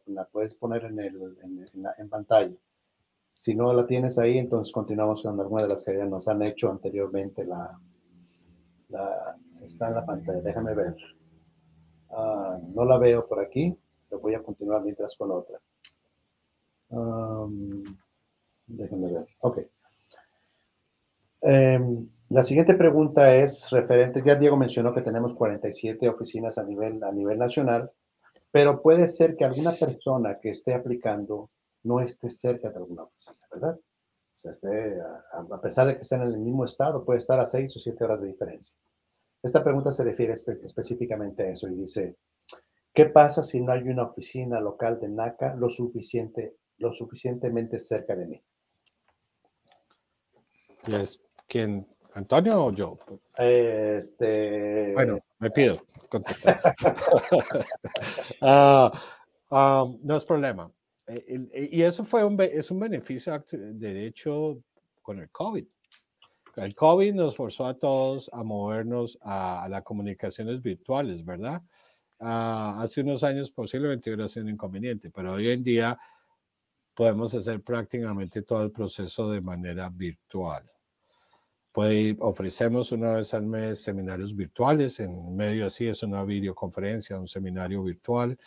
[0.06, 1.38] la, puedes poner en, el,
[1.98, 2.56] en, pantalla.
[3.34, 6.42] Si no la tienes ahí, entonces continuamos con alguna de las que ya nos han
[6.44, 7.44] hecho anteriormente.
[7.46, 7.78] La,
[8.90, 10.96] la está en la pantalla, déjame ver.
[12.16, 13.76] Ah, no la veo por aquí,
[14.10, 15.60] pero voy a continuar mientras con otra.
[16.90, 17.84] Um,
[18.68, 19.28] déjame ver.
[19.40, 19.60] Ok.
[21.42, 27.04] Em, la siguiente pregunta es referente, ya Diego mencionó que tenemos 47 oficinas a nivel,
[27.04, 27.92] a nivel nacional,
[28.52, 31.50] pero puede ser que alguna persona que esté aplicando
[31.84, 33.78] no esté cerca de alguna oficina, ¿verdad?
[34.46, 37.76] O esté, a, pesar de que esté en el mismo estado, puede estar a 6
[37.76, 38.78] o 7 horas de diferencia.
[39.44, 42.16] Esta pregunta se refiere específicamente a eso y dice,
[42.94, 48.16] ¿qué pasa si no hay una oficina local de NACA lo, suficiente, lo suficientemente cerca
[48.16, 48.42] de mí?
[50.88, 52.98] Es quien, Antonio o yo.
[53.38, 54.94] Este...
[54.94, 55.78] Bueno, me pido
[56.08, 56.62] contestar.
[58.42, 58.92] Ah,
[59.52, 60.72] ah, no es problema.
[61.08, 64.62] Eh, eh, y eso fue un, es un beneficio de hecho
[65.02, 65.66] con el COVID.
[66.56, 71.62] El COVID nos forzó a todos a movernos a, las comunicaciones virtuales, ¿verdad?
[72.20, 75.98] Ah, hace unos años posiblemente hubiera sido un inconveniente, pero hoy en día
[76.94, 80.70] podemos hacer prácticamente todo el proceso de manera virtual.
[81.74, 87.28] Puede ofrecemos una vez al mes seminarios virtuales, en medio así es una videoconferencia, un
[87.28, 88.38] seminario virtual.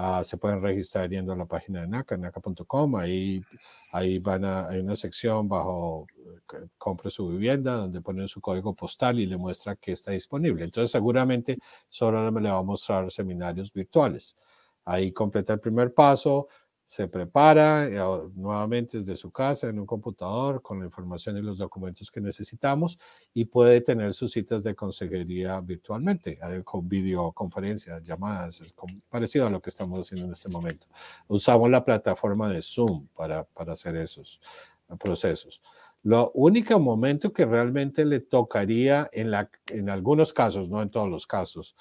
[0.00, 2.94] Ah, se pueden registrar yendo a la página de NACA, naca.com.
[2.94, 3.42] Ahí,
[3.90, 6.06] ahí van a, hay una sección bajo
[6.54, 10.62] eh, compre su vivienda donde ponen su código postal y le muestra que está disponible.
[10.62, 11.58] Entonces, seguramente
[11.88, 14.36] solo le va a mostrar seminarios virtuales.
[14.84, 16.46] Ahí completa el primer paso,
[16.88, 21.58] se prepara eh, nuevamente desde su casa en un computador con la información y los
[21.58, 22.98] documentos que necesitamos
[23.34, 28.62] y puede tener sus citas de consejería virtualmente, con videoconferencias, llamadas,
[29.10, 30.86] parecido a lo que estamos haciendo en este momento.
[31.26, 34.40] Usamos la plataforma de Zoom para, para hacer esos
[34.88, 35.60] eh, procesos.
[36.02, 41.10] Lo único momento que realmente le tocaría en, la, en algunos casos, no en todos
[41.10, 41.76] los casos,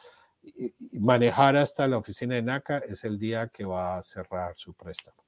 [0.94, 5.24] manejar hasta la oficina de NACA es el día que va a cerrar su préstamo,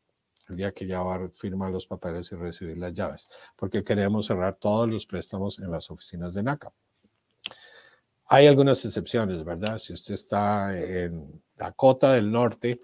[0.47, 4.27] el día que ya va a firmar los papeles y recibir las llaves, porque queremos
[4.27, 6.71] cerrar todos los préstamos en las oficinas de NACA.
[8.31, 9.79] Hay algunas excepciones, ¿verdad?
[9.79, 12.79] Si usted está en Dakota del Norte,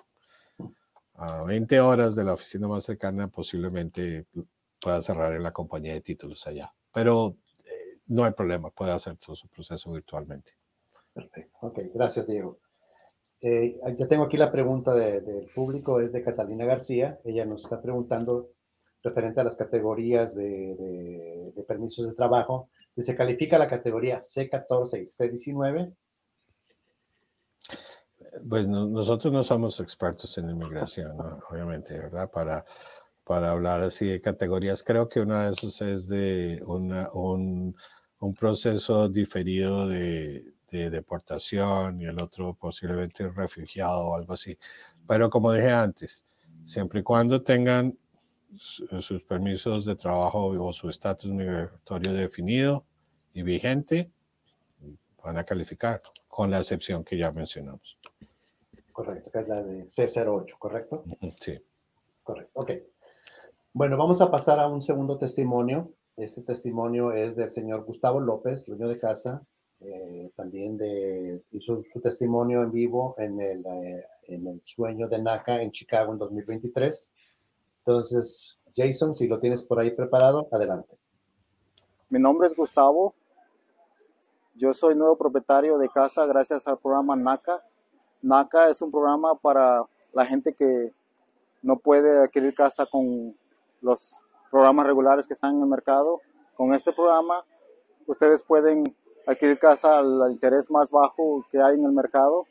[1.17, 4.26] a 20 horas de la oficina más cercana, posiblemente
[4.80, 6.74] pueda cerrar en la compañía de títulos allá.
[6.93, 10.52] Pero eh, no hay problema, puede hacer todo su proceso virtualmente.
[11.15, 11.58] Perfecto.
[11.62, 12.60] Ok, gracias, Diego.
[13.41, 17.19] Eh, ya tengo aquí la pregunta del público, es de Catalina García.
[17.23, 18.51] Ella nos está preguntando
[19.01, 22.69] referente a las categorías de, permisos de trabajo.
[22.97, 25.95] ¿Se califica la categoría C14 y C19?
[28.49, 31.15] Pues nosotros no somos expertos en inmigración,
[31.49, 32.30] obviamente, ¿verdad?
[32.30, 32.65] Para,
[33.23, 37.75] para hablar así de categorías, creo que una de esas es de un,
[38.19, 44.58] un proceso diferido de, de deportación y el otro posiblemente refugiado o algo así.
[45.08, 46.25] Pero como dije antes,
[46.63, 47.97] siempre y cuando tengan
[48.58, 52.86] sus permisos de trabajo o su estatus migratorio definido
[53.34, 54.12] y vigente,
[55.23, 57.97] van a calificar, con la excepción que ya mencionamos.
[58.91, 61.04] Correcto, que es la de C08, ¿correcto?
[61.39, 61.60] Sí.
[62.23, 62.71] Correcto, ok.
[63.73, 65.91] Bueno, vamos a pasar a un segundo testimonio.
[66.15, 69.45] Este testimonio es del señor Gustavo López, dueño de casa,
[69.88, 70.80] eh, también
[71.52, 76.13] hizo su testimonio en vivo en el, eh, en el sueño de NACA en Chicago
[76.13, 77.13] en 2023.
[77.80, 80.98] Entonces, Jason, si lo tienes por ahí preparado, adelante.
[82.10, 83.13] Mi nombre es Gustavo.
[84.56, 87.63] Yo soy nuevo propietario de casa gracias al programa NACA.
[88.21, 90.94] NACA es un programa para la gente que
[91.62, 93.38] no puede adquirir casa con
[93.81, 96.21] los programas regulares que están en el mercado.
[96.56, 97.46] Con este programa,
[98.08, 98.96] ustedes pueden
[99.26, 102.46] adquirir casa al, interés más bajo que hay en el mercado.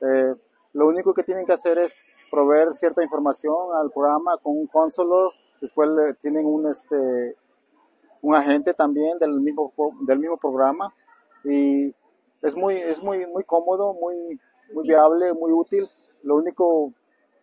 [0.00, 0.34] Eh,
[0.72, 5.32] lo único que tienen que hacer es proveer cierta información al programa con un consulor,
[5.60, 7.36] después le, tienen un, este,
[8.22, 9.72] un agente también del mismo,
[10.02, 10.94] del mismo programa
[11.44, 11.94] y
[12.42, 14.40] es muy, es muy, muy cómodo, muy,
[14.72, 15.88] muy viable, muy útil.
[16.22, 16.92] Lo único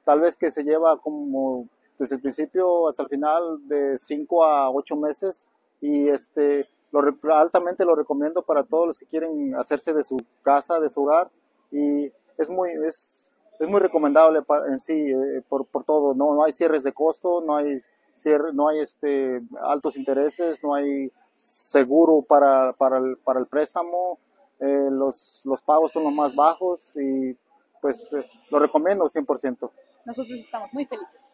[0.05, 1.67] tal vez que se lleva como
[1.99, 5.49] desde el principio hasta el final de 5 a 8 meses
[5.81, 7.01] y este lo,
[7.33, 11.29] altamente lo recomiendo para todos los que quieren hacerse de su casa, de su hogar
[11.71, 16.13] y es muy, es, es muy recomendable en sí eh, por, por, todo.
[16.13, 17.79] No, no hay cierres de costo, no hay,
[18.15, 24.19] cierre, no hay este, altos intereses, no hay seguro para, para, el, para el préstamo,
[24.59, 27.37] eh, los, los pagos son los más bajos y
[27.81, 29.71] pues eh, lo recomiendo 100%.
[30.05, 31.33] Nosotros estamos muy felices.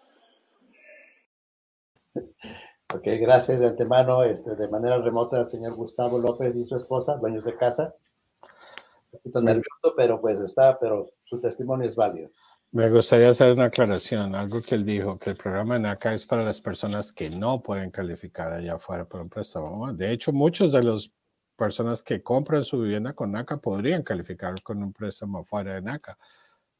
[2.93, 7.15] Ok, gracias de antemano, este, de manera remota al señor Gustavo López y su esposa,
[7.15, 7.95] dueños de casa.
[8.43, 12.29] Un poquito nervioso, pero pues está, pero su testimonio es válido.
[12.71, 16.43] Me gustaría hacer una aclaración, algo que él dijo, que el programa NACA es para
[16.43, 19.91] las personas que no pueden calificar allá afuera por un préstamo.
[19.93, 21.15] De hecho, muchos de las
[21.55, 26.17] personas que compran su vivienda con NACA podrían calificar con un préstamo afuera de NACA,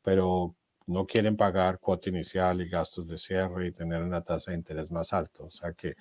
[0.04, 0.56] pero
[0.88, 4.92] no quieren pagar cuota inicial y gastos de cierre y tener una tasa de interés
[4.92, 5.44] más alta.
[5.44, 5.96] O sea que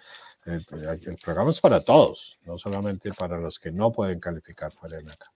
[0.47, 0.65] el,
[1.07, 5.05] el programa es para todos, no solamente para los que no pueden calificar fuera de
[5.05, 5.33] NACA.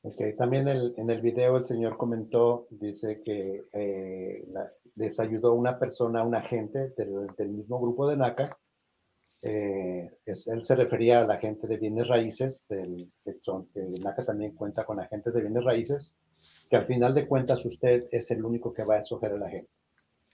[0.00, 0.36] Okay.
[0.36, 5.78] También el, en el video el señor comentó, dice que eh, la, les ayudó una
[5.78, 8.56] persona, un agente del, del mismo grupo de NACA.
[9.42, 14.24] Eh, es, él se refería a la gente de bienes raíces, que son, que NACA
[14.24, 16.18] también cuenta con agentes de bienes raíces,
[16.68, 19.70] que al final de cuentas usted es el único que va a escoger el agente,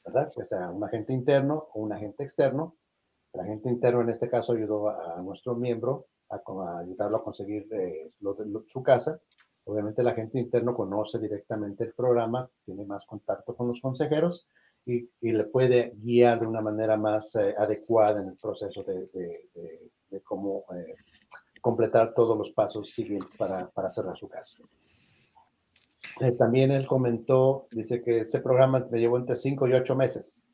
[0.05, 0.31] ¿verdad?
[0.37, 2.77] O sea, un agente interno o un agente externo.
[3.33, 7.25] El agente interno en este caso ayudó a, a nuestro miembro a, a, ayudarlo a
[7.25, 9.21] conseguir eh, lo lo, su casa
[9.67, 14.47] Obviamente la gente interno conoce directamente el programa, tiene más contacto con los consejeros
[14.85, 20.67] y, le puede guiar de una manera más eh, adecuada en el proceso de cómo
[20.75, 20.95] eh,
[21.63, 24.63] completar todos los pasos siguientes para, para cerrar su casa.
[26.21, 30.47] Eh, también él comentó, dice que este programa me llevó entre 5 y 8 meses.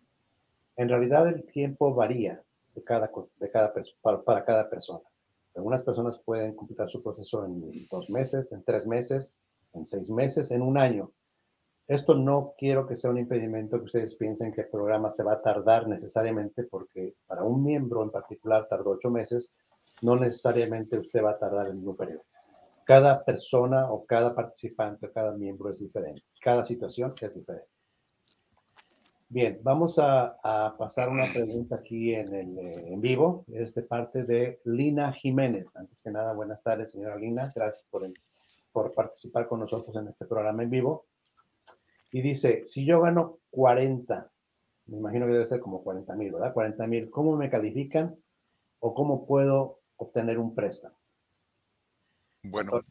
[0.76, 2.42] En realidad el tiempo varía
[2.74, 3.72] de cada, de cada,
[4.02, 5.04] para, para cada persona.
[5.54, 9.38] Algunas personas pueden completar su proceso en dos meses, en tres meses,
[9.74, 11.10] en seis meses, en un año.
[11.86, 15.34] Esto no quiero que sea un impedimento que ustedes piensen que el programa se va
[15.34, 19.54] a tardar necesariamente porque para un miembro en particular tardó ocho meses,
[20.02, 22.22] no necesariamente usted va a tardar el mismo periodo.
[22.90, 26.22] Cada persona o cada participante o cada miembro es diferente.
[26.40, 27.68] Cada situación es diferente.
[29.28, 33.44] Bien, vamos a, a, pasar una pregunta aquí en, el, eh, en vivo.
[33.52, 35.76] Es de parte de Lina Jiménez.
[35.76, 37.52] Antes que nada, buenas tardes, señora Lina.
[37.54, 38.12] Gracias por, el,
[38.72, 41.06] por participar con nosotros en este programa en vivo.
[42.10, 44.32] Y dice, si yo gano 40,
[44.86, 46.52] me imagino que debe ser como 40 mil, ¿verdad?
[46.52, 48.16] 40 mil, ¿cómo me califican
[48.80, 50.99] o cómo puedo obtener un préstamo?
[52.42, 52.84] Bueno,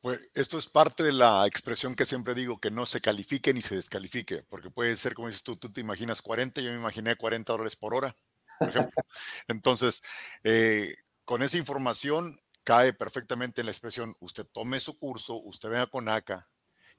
[0.00, 3.62] pues esto es parte de la expresión que siempre digo, que no se califique ni
[3.62, 7.16] se descalifique, porque puede ser, como dices tú, tú te imaginas 40, yo me imaginé
[7.16, 8.14] 40 dólares por hora,
[8.58, 9.02] por ejemplo.
[9.48, 10.02] Entonces,
[10.42, 15.86] eh, con esa información cae perfectamente en la expresión, usted tome su curso, usted venga
[15.86, 16.48] con ACA.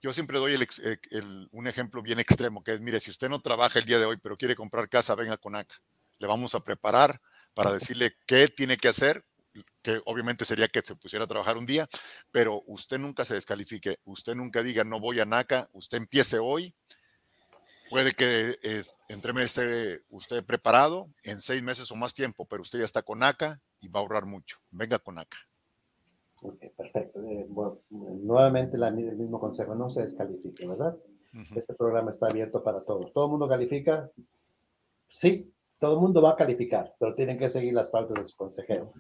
[0.02, 3.30] Yo siempre doy el, eh, el, un ejemplo bien extremo, que es, mire, si usted
[3.30, 5.76] no trabaja el día de hoy, pero quiere comprar casa, venga con ACA.
[6.18, 7.22] Le vamos a preparar
[7.54, 9.26] para decirle qué tiene que hacer,
[9.82, 11.88] que obviamente sería que se pusiera a trabajar un día,
[12.32, 16.74] pero usted nunca se descalifique, usted nunca diga no voy a NACA, usted empiece hoy,
[17.89, 22.80] puede que eh, entre esté usted preparado en seis meses o más tiempo, pero usted
[22.80, 24.58] ya está con NACA y va a ahorrar mucho.
[24.72, 25.38] Venga con NACA.
[26.41, 27.24] Ok, perfecto.
[27.24, 30.95] Eh, bueno, nuevamente la, el mismo consejo, no se descalifique, ¿verdad?
[31.34, 31.58] Uh -huh.
[31.58, 33.12] Este programa está abierto para todos.
[33.14, 34.10] ¿Todo el mundo califica?
[35.08, 38.36] Sí, todo el mundo va a calificar, pero tienen que seguir las partes de su
[38.38, 38.94] consejero.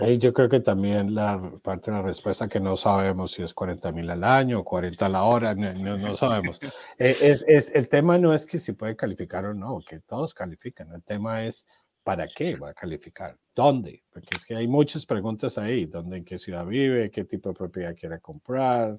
[0.00, 3.54] Ahí yo creo que también la parte de la respuesta que no sabemos si es
[3.54, 6.60] 40 mil al año o 40 a la hora, no, no, no sabemos.
[6.98, 10.32] Eh, es, es, el tema no es que si puede calificar o no, que todos
[10.32, 10.90] califican.
[10.92, 11.66] El tema es
[12.06, 16.24] para qué va a calificar, dónde, porque es que hay muchas preguntas ahí, dónde, en
[16.24, 18.98] qué ciudad vive, qué tipo de propiedad quiere comprar,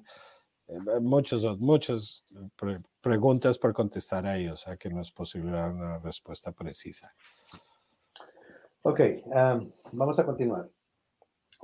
[1.00, 2.24] muchas, muchas
[2.56, 7.10] pre preguntas por contestar ahí, o sea que no es posible dar una respuesta precisa.
[8.82, 10.68] Ok, um, vamos a continuar.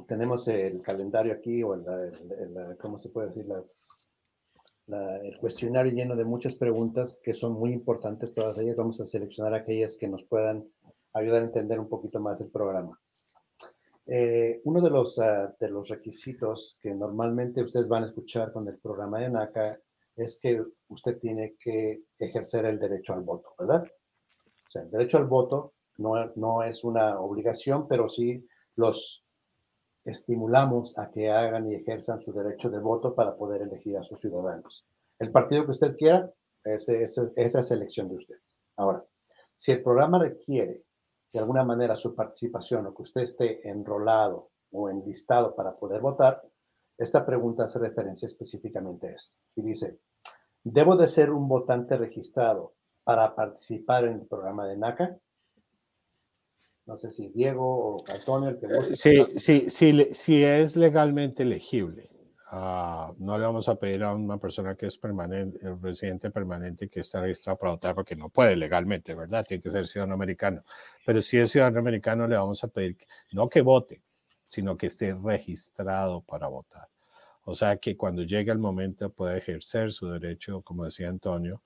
[0.07, 3.47] Tenemos el calendario aquí, o el, ¿cómo se puede decir?
[3.47, 4.09] Las,
[4.87, 8.77] la, el cuestionario lleno de muchas preguntas que son muy importantes, todas ellas.
[8.77, 10.67] Vamos a seleccionar aquellas que nos puedan
[11.13, 12.99] ayudar a entender un poquito más el programa.
[14.07, 18.69] Eh, uno de los, uh, de los requisitos que normalmente ustedes van a escuchar con
[18.69, 19.81] el programa de NACA
[20.17, 23.85] es que usted tiene que ejercer el derecho al voto, ¿verdad?
[23.85, 28.47] O sea, el derecho al voto no, no es una obligación, pero sí
[28.77, 29.25] los
[30.05, 34.21] estimulamos a que hagan y ejerzan su derecho de voto para poder elegir a sus
[34.21, 34.87] ciudadanos.
[35.19, 36.31] El partido que usted quiera,
[36.63, 38.37] esa es elección de usted.
[38.77, 39.05] Ahora,
[39.57, 40.84] si el programa requiere
[41.35, 46.41] de alguna manera su participación o que usted esté enrolado o enlistado para poder votar,
[46.97, 49.37] esta pregunta hace referencia específicamente a esto.
[49.57, 49.99] Y dice,
[50.63, 55.19] ¿debo de ser un votante registrado para participar en el programa de NACA?
[56.87, 58.95] No sé si Diego o Antonio, el que guste.
[58.95, 62.14] Sí, sí, sí, sí es legalmente elegible.
[62.47, 67.01] Ah, no le vamos a pedir a una persona que es permanente, residente permanente que
[67.01, 69.45] está registrado para votar porque no puede legalmente, ¿verdad?
[69.47, 70.63] Tiene que ser ciudadano americano.
[71.07, 72.97] Pero si es ciudadano americano, le vamos a pedir
[73.33, 74.03] no que vote,
[74.49, 76.89] sino que esté registrado para votar.
[77.45, 81.63] O sea que cuando llegue el momento pueda ejercer su derecho, como decía Antonio,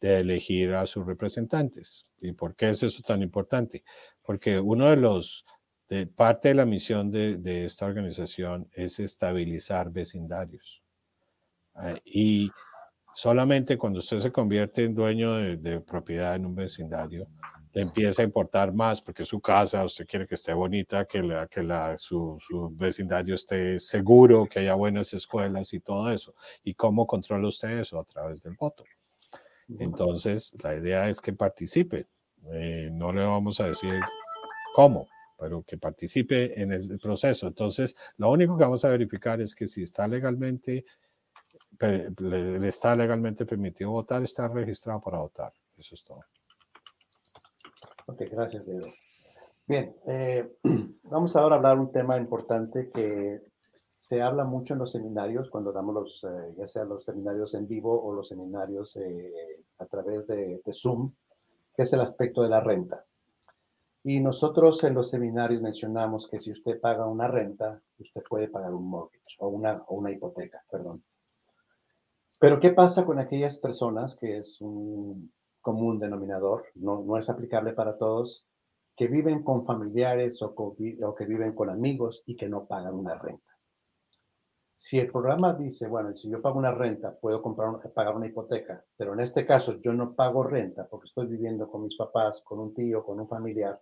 [0.00, 2.04] de elegir a sus representantes.
[2.20, 3.84] ¿Y por qué es eso tan importante?
[4.22, 5.46] Porque uno de los,
[6.14, 10.82] parte de la misión de, esta organización es estabilizar vecindarios.
[11.74, 12.50] Ah, y
[13.14, 17.26] solamente cuando usted se convierte en dueño de, de, propiedad en un vecindario,
[17.72, 21.46] le empieza a importar más porque su casa, usted quiere que esté bonita, que, la,
[21.46, 26.34] que la, su, su, vecindario esté seguro, que haya buenas escuelas y todo eso.
[26.62, 27.98] ¿Y cómo controla usted eso?
[27.98, 28.84] A través del voto.
[29.78, 32.06] Entonces, la idea es que participe.
[32.52, 33.94] Eh, no le vamos a decir
[34.74, 35.08] cómo,
[35.42, 37.48] pero que participe en el proceso.
[37.48, 40.84] Entonces, lo único que vamos a verificar es que si está legalmente,
[41.80, 45.52] le, está legalmente permitido votar, está registrado para votar.
[45.76, 46.20] Eso es todo.
[48.06, 48.86] Ok, gracias, Diego.
[49.66, 50.58] Bien, eh,
[51.02, 53.42] vamos ahora a hablar un tema importante que
[53.96, 57.66] se habla mucho en los seminarios, cuando damos los, eh, ya sea los seminarios en
[57.66, 61.12] vivo o los seminarios eh, a través de, Zoom,
[61.74, 63.04] que es el aspecto de la renta.
[64.04, 68.74] Y nosotros en los seminarios mencionamos que si usted paga una renta, usted puede pagar
[68.74, 71.04] un mortgage o una, hipoteca, perdón.
[72.40, 77.72] Pero ¿qué pasa con aquellas personas, que es un común denominador, no, no es aplicable
[77.72, 78.44] para todos,
[78.96, 83.14] que viven con familiares o, o que viven con amigos y que no pagan una
[83.14, 83.52] renta?
[84.82, 88.84] si el programa dice, bueno, si yo pago una renta, puedo comprar, pagar una hipoteca,
[88.96, 92.58] pero en este caso yo no pago renta porque estoy viviendo con mis papás, con
[92.58, 93.80] un tío, con un familiar,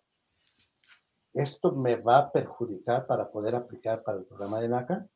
[1.35, 5.07] ¿esto me va a perjudicar para poder aplicar para el programa de NACA?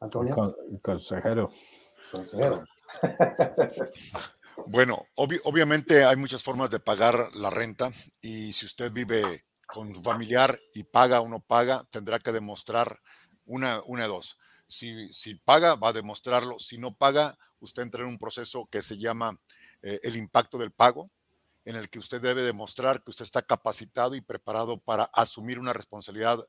[0.00, 0.56] Antonio.
[0.82, 1.50] consejero.
[2.10, 2.64] Consejero.
[4.66, 10.02] bueno, obviamente hay muchas formas de pagar la renta y si usted vive con su
[10.02, 13.00] familiar y paga o no paga, tendrá que demostrar
[13.46, 14.38] una, una de dos.
[14.66, 16.58] Si, si, paga, va a demostrarlo.
[16.58, 19.38] Si no paga, usted entra en un proceso que se llama
[19.82, 21.10] eh, el impacto del pago,
[21.64, 25.72] en el que usted debe demostrar que usted está capacitado y preparado para asumir una
[25.72, 26.44] responsabilidad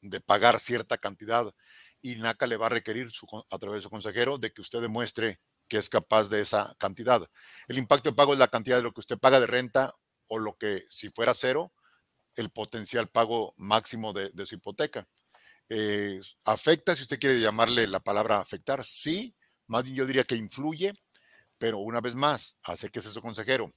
[0.00, 1.52] de pagar cierta cantidad
[2.00, 3.10] y NACA le va a requerir
[3.50, 7.28] a través de su consejero de que usted demuestre que es capaz de esa cantidad.
[7.66, 9.94] El impacto de pago es la cantidad de lo que usted paga de renta
[10.28, 11.72] o lo que, si fuera cero,
[12.36, 15.06] el potencial pago máximo de, su hipoteca.
[15.68, 19.34] Eh, afecta, si usted quiere llamarle la palabra afectar, sí,
[19.66, 20.94] más bien yo diría que influye,
[21.58, 23.74] pero una vez más, hace que sea su consejero.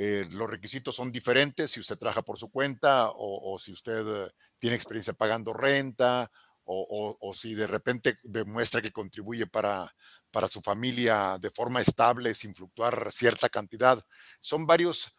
[0.00, 4.30] Eh, los requisitos son diferentes si usted trabaja por su cuenta o, si usted eh,
[4.56, 6.30] tiene experiencia pagando renta
[6.70, 9.92] o, si de repente demuestra que contribuye para,
[10.30, 14.04] para su familia de forma estable sin fluctuar cierta cantidad.
[14.38, 15.14] Son varias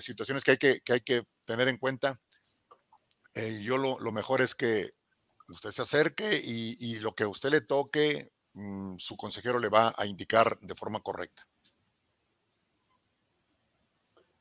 [0.00, 2.18] situaciones que hay que, que hay que tener en cuenta.
[3.34, 4.92] yo lo, lo, mejor es que
[5.52, 9.94] usted se acerque y, lo que a usted le toque, mm, su consejero le va
[9.96, 11.46] a indicar de forma correcta.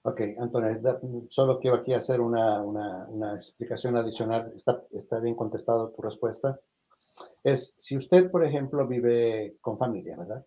[0.09, 2.63] Ok, Antonio, solo quiero aquí hacer una,
[3.35, 4.53] explicación adicional.
[4.55, 6.57] Está, está, bien contestado tu respuesta.
[7.43, 10.45] Es, si usted, por ejemplo, vive con familia, ¿verdad?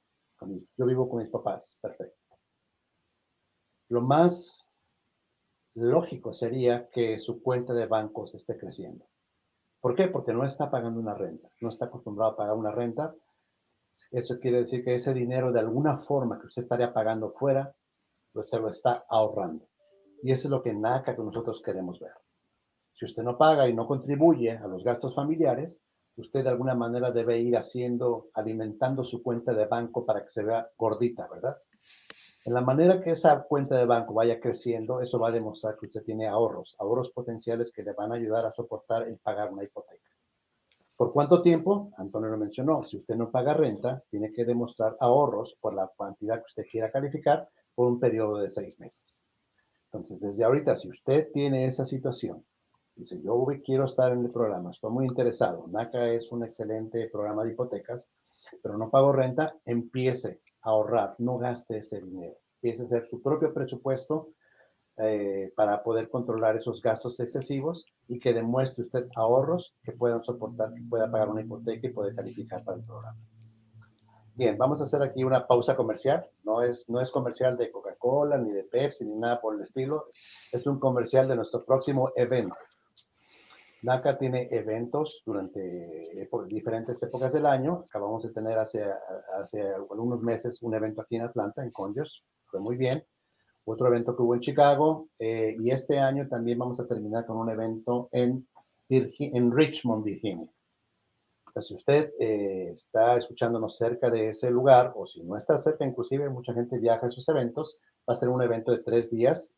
[0.78, 2.16] Yo vivo con mis papás, perfecto.
[3.90, 4.66] Lo más
[5.74, 9.04] lógico sería que su cuenta de bancos esté creciendo.
[9.82, 10.08] ¿Por qué?
[10.08, 13.14] Porque no está pagando una renta, no está acostumbrado a pagar una renta.
[14.10, 17.74] Eso quiere decir que ese dinero de alguna forma que usted estaría pagando fuera,
[18.32, 19.66] pues lo está ahorrando.
[20.22, 22.14] Y eso es lo que NACA que nosotros queremos ver.
[22.92, 25.82] Si usted no paga y no contribuye a los gastos familiares,
[26.16, 30.44] usted de alguna manera debe ir haciendo, alimentando su cuenta de banco para que se
[30.44, 31.56] vea gordita, ¿verdad?
[32.44, 35.86] En la manera que esa cuenta de banco vaya creciendo, eso va a demostrar que
[35.86, 39.64] usted tiene ahorros, ahorros potenciales que le van a ayudar a soportar el pagar una
[39.64, 40.08] hipoteca.
[40.96, 41.90] ¿Por cuánto tiempo?
[41.96, 42.82] Antonio lo mencionó.
[42.82, 46.90] Si usted no paga renta, tiene que demostrar ahorros por la cantidad que usted quiera
[46.90, 49.24] calificar por un periodo de seis meses.
[49.86, 52.44] Entonces, desde ahorita, si usted tiene esa situación,
[52.94, 57.44] dice, yo quiero estar en el programa, estoy muy interesado, NACA es un excelente programa
[57.44, 58.12] de hipotecas,
[58.62, 62.36] pero no pago renta, empiece ahorrar, no gaste ese dinero.
[62.62, 64.34] Empiece a hacer su propio presupuesto
[64.96, 70.74] eh, para poder controlar esos gastos excesivos y que demuestre usted ahorros que puedan soportar,
[70.74, 73.18] que pueda pagar una hipoteca y poder calificar para el programa.
[74.40, 76.26] Bien, vamos a hacer aquí una pausa comercial.
[76.44, 80.06] No es, no es comercial de Coca-Cola, ni de Pepsi, ni nada por el estilo.
[80.50, 82.56] Es un comercial de nuestro próximo evento.
[83.82, 87.84] NACA tiene eventos durante diferentes épocas del año.
[87.86, 88.82] Acabamos de tener hace,
[89.34, 92.24] hace algunos meses un evento aquí en Atlanta, en Conyers.
[92.46, 93.04] Fue muy bien.
[93.66, 95.10] Otro evento que hubo en Chicago.
[95.18, 98.48] Eh, y este año también vamos a terminar con un evento en,
[98.88, 100.50] en Richmond, Virginia.
[101.60, 106.30] Si usted eh, está escuchándonos cerca de ese lugar, o si no está cerca, inclusive
[106.30, 107.78] mucha gente viaja a esos eventos,
[108.08, 109.52] va a ser un evento de tres días,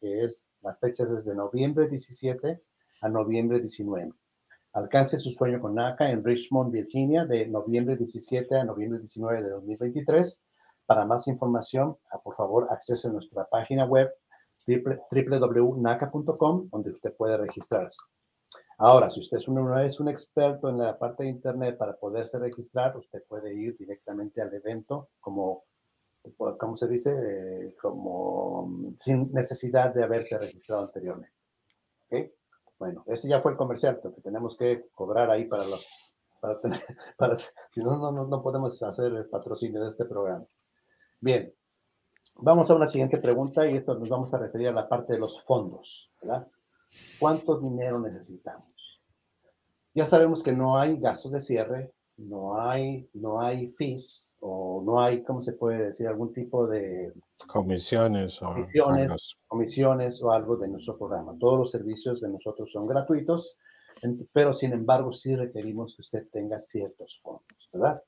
[0.00, 2.62] que es las fechas desde noviembre 17
[3.00, 4.12] a noviembre 19.
[4.74, 9.50] Alcance su sueño con NACA en Richmond, Virginia, de noviembre 17 a noviembre 19 de
[9.50, 10.44] 2023.
[10.86, 14.10] Para más información, ah, por favor, accese a nuestra página web
[14.66, 17.96] www.naca.com, donde usted puede registrarse.
[18.78, 22.38] Ahora, si usted es un, es un experto en la parte de Internet para poderse
[22.38, 25.64] registrar, usted puede ir directamente al evento como,
[26.36, 27.10] ¿cómo se dice?
[27.10, 31.34] Eh, como sin necesidad de haberse registrado anteriormente.
[32.78, 35.84] Bueno, este ya fue el comercial, que tenemos que cobrar ahí para los,
[36.40, 36.80] para tener,
[37.18, 37.36] para,
[37.70, 40.46] si no, no, no podemos hacer el patrocinio de este programa.
[41.20, 41.52] Bien,
[42.36, 45.18] vamos a una siguiente pregunta y esto nos vamos a referir a la parte de
[45.18, 46.46] los fondos, ¿verdad?
[47.18, 48.67] ¿Cuánto dinero necesitamos?
[49.98, 55.00] Ya sabemos que no hay gastos de cierre, no hay, no hay fees o no
[55.00, 56.06] hay, ¿cómo se puede decir?
[56.06, 57.12] Algún tipo de
[57.48, 61.34] comisiones o comisiones, comisiones o algo de nuestro programa.
[61.40, 63.58] Todos los servicios de nosotros son gratuitos,
[64.32, 68.00] pero sin embargo sí requerimos que usted tenga ciertos fondos, ¿verdad?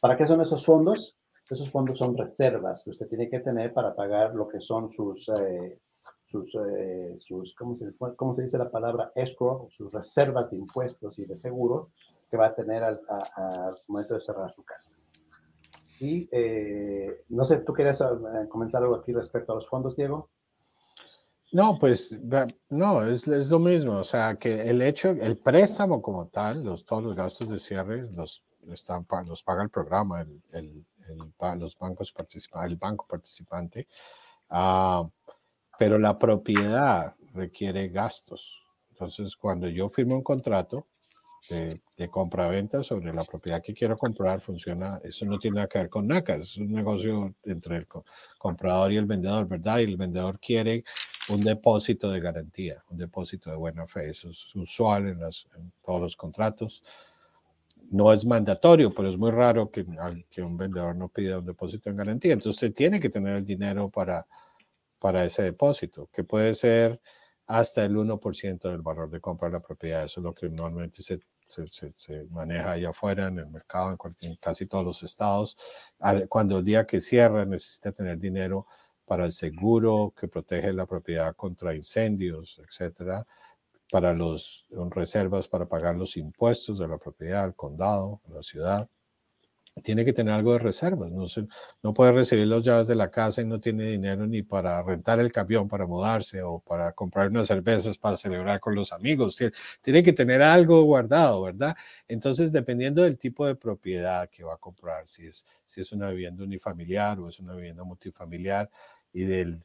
[0.00, 1.18] ¿Para qué son esos fondos?
[1.50, 5.28] Esos fondos son reservas que usted tiene que tener para pagar lo que son sus,
[5.30, 5.80] eh,
[6.32, 9.12] sus, eh, sus ¿cómo, se, ¿cómo, se, dice la palabra?
[9.14, 11.90] Escrow, sus reservas de impuestos y de seguro
[12.30, 13.00] que va a tener al,
[13.88, 14.96] momento de cerrar su casa.
[16.00, 18.02] Y eh, no sé, ¿tú querías
[18.48, 20.30] comentar algo aquí respecto a los fondos, Diego?
[21.52, 22.18] No, pues
[22.70, 23.98] no, es, es, lo mismo.
[23.98, 28.10] O sea, que el hecho, el préstamo como tal, los, todos los gastos de cierre
[28.12, 30.86] los, están, los paga el programa, el, el,
[31.58, 33.86] los bancos participantes, el banco participante.
[34.50, 35.08] Uh,
[35.82, 38.62] pero la propiedad requiere gastos.
[38.92, 40.86] Entonces, cuando yo firmo un contrato
[41.50, 45.80] de, de compra-venta sobre la propiedad que quiero comprar, funciona, eso no tiene nada que
[45.80, 47.88] ver con NACA, es un negocio entre el
[48.38, 49.80] comprador y el vendedor, ¿verdad?
[49.80, 50.84] Y el vendedor quiere
[51.30, 54.10] un depósito de garantía, un depósito de buena fe.
[54.10, 56.84] Eso es usual en, en todos los contratos.
[57.90, 59.84] No es mandatorio, pero es muy raro que,
[60.30, 62.34] que un vendedor no pida un depósito en garantía.
[62.34, 64.24] Entonces, usted tiene que tener el dinero para
[65.02, 67.00] para ese depósito, que puede ser
[67.48, 70.04] hasta el 1% del valor de compra de la propiedad.
[70.04, 74.66] Eso es lo que normalmente se, se, maneja allá afuera en el mercado, en, casi
[74.66, 75.56] todos los estados.
[76.28, 78.68] Cuando el día que cierra necesita tener dinero
[79.04, 83.26] para el seguro que protege la propiedad contra incendios, etcétera,
[83.90, 88.88] para los reservas para pagar los impuestos de la propiedad, al condado, la ciudad
[89.80, 91.10] tiene que tener algo de reservas.
[91.10, 91.24] No,
[91.82, 95.18] no puede recibir las llaves de la casa y no tiene dinero ni para rentar
[95.20, 99.38] el camión para mudarse o para comprar unas cervezas para celebrar con los amigos.
[99.80, 101.74] Tiene, que tener algo guardado, ¿verdad?
[102.06, 107.18] Entonces, dependiendo del tipo de propiedad que va a comprar, si es, una vivienda unifamiliar
[107.20, 108.68] o es una vivienda multifamiliar
[109.12, 109.58] y del,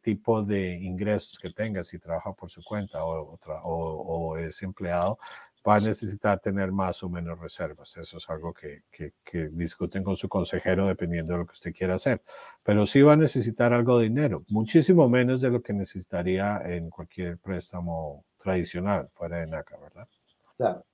[0.00, 5.18] tipo de ingresos que tenga, si trabaja por su cuenta o es empleado,
[5.66, 7.96] va a necesitar tener más o menos reservas.
[7.96, 11.94] Eso es algo que, que, discuten con su consejero dependiendo de lo que usted quiera
[11.94, 12.22] hacer.
[12.62, 16.90] Pero sí va a necesitar algo de dinero, muchísimo menos de lo que necesitaría en
[16.90, 20.08] cualquier préstamo tradicional fuera de NACA, ¿verdad?
[20.56, 20.84] Claro.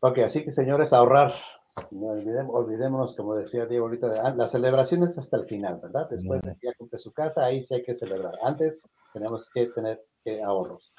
[0.00, 1.32] Ok, así que señores, ahorrar.
[1.90, 6.08] No olvidémonos, como decía Diego ahorita, ah, las celebraciones hasta el final, ¿verdad?
[6.08, 8.32] Después de que ya cumple su casa, ahí sí hay que celebrar.
[8.44, 8.82] Antes
[9.12, 10.00] tenemos que tener
[10.44, 10.92] ahorros.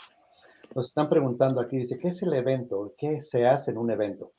[0.76, 2.93] Nos están preguntando aquí, dice, ¿qué es el evento?
[2.97, 4.32] ¿Qué se hace en un evento?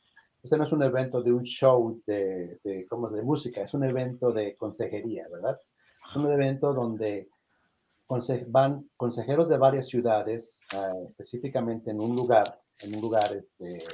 [0.42, 3.84] Este no es un evento de un show de, de, ¿cómo de música, es un
[3.84, 5.58] evento de consejería, ¿verdad?
[6.08, 7.28] Es un evento donde
[8.46, 13.84] van consejeros de varias ciudades, ah, específicamente en un lugar, en un lugar este,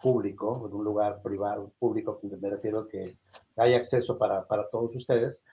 [0.00, 3.16] público, en un lugar privado, público, me refiero que
[3.56, 5.44] hay acceso para, para todos ustedes,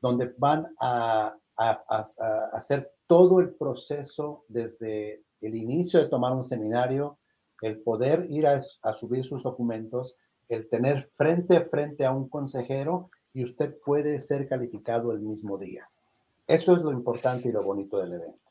[0.00, 6.44] donde van a, a, a, hacer todo el proceso desde el inicio de tomar un
[6.44, 7.18] seminario,
[7.60, 10.16] el poder ir a, subir sus documentos,
[10.48, 15.58] el tener frente a frente a un consejero y usted puede ser calificado el mismo
[15.58, 15.88] día.
[16.46, 18.42] Eso es lo importante y lo bonito del evento.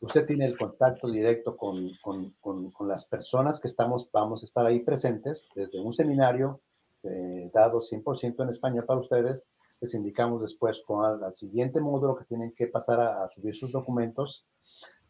[0.00, 2.30] Usted tiene el contacto directo con, con,
[2.70, 6.60] con, las personas que estamos, vamos a estar ahí presentes desde un seminario
[7.02, 9.46] eh, dado 100% en España para ustedes.
[9.80, 14.46] Les indicamos después con el siguiente módulo que tienen que pasar a, subir sus documentos.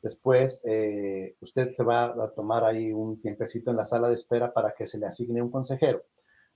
[0.03, 4.53] Después, eh, usted se va a tomar ahí un tiempecito en la sala de espera
[4.53, 6.05] para que se le asigne un consejero.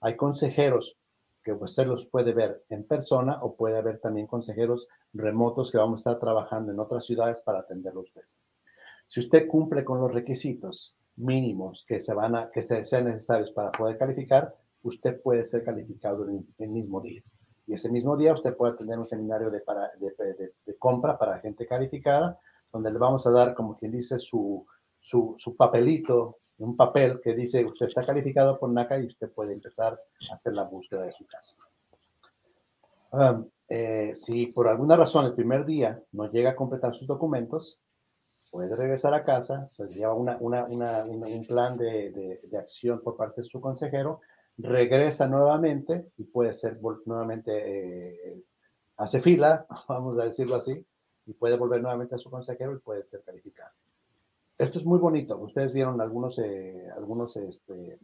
[0.01, 0.97] Hay consejeros
[1.43, 5.99] que usted los puede ver en persona o puede haber también consejeros remotos que vamos
[5.99, 8.23] a estar trabajando en otras ciudades para atenderlo a usted.
[9.07, 13.73] Si usted cumple con los requisitos mínimos que, se van a, que sean necesarios para
[13.73, 17.23] poder calificar, usted puede ser calificado en el mismo día.
[17.67, 19.63] Y ese mismo día usted puede tener un seminario de,
[20.79, 22.39] compra para gente calificada,
[22.73, 24.67] donde le vamos a dar, como quien dice, su,
[24.99, 29.55] su, su, papelito, un papel que dice usted está calificado por NACA y usted puede
[29.55, 31.57] empezar a hacer la búsqueda de su casa.
[33.11, 37.79] Um, eh, si por alguna razón el primer día no llega a completar sus documentos,
[38.51, 43.17] puede regresar a casa, se lleva una, una, una, un plan de, de, acción por
[43.17, 44.21] parte de su consejero
[44.59, 48.43] regresa nuevamente y puede ser nuevamente, eh,
[48.97, 50.85] hace fila, vamos a decirlo así,
[51.27, 53.71] y puede volver nuevamente a su consejero y puede ser calificado.
[54.59, 55.39] Esto es muy bonito.
[55.39, 57.99] Ustedes vieron algunos, eh, algunos este,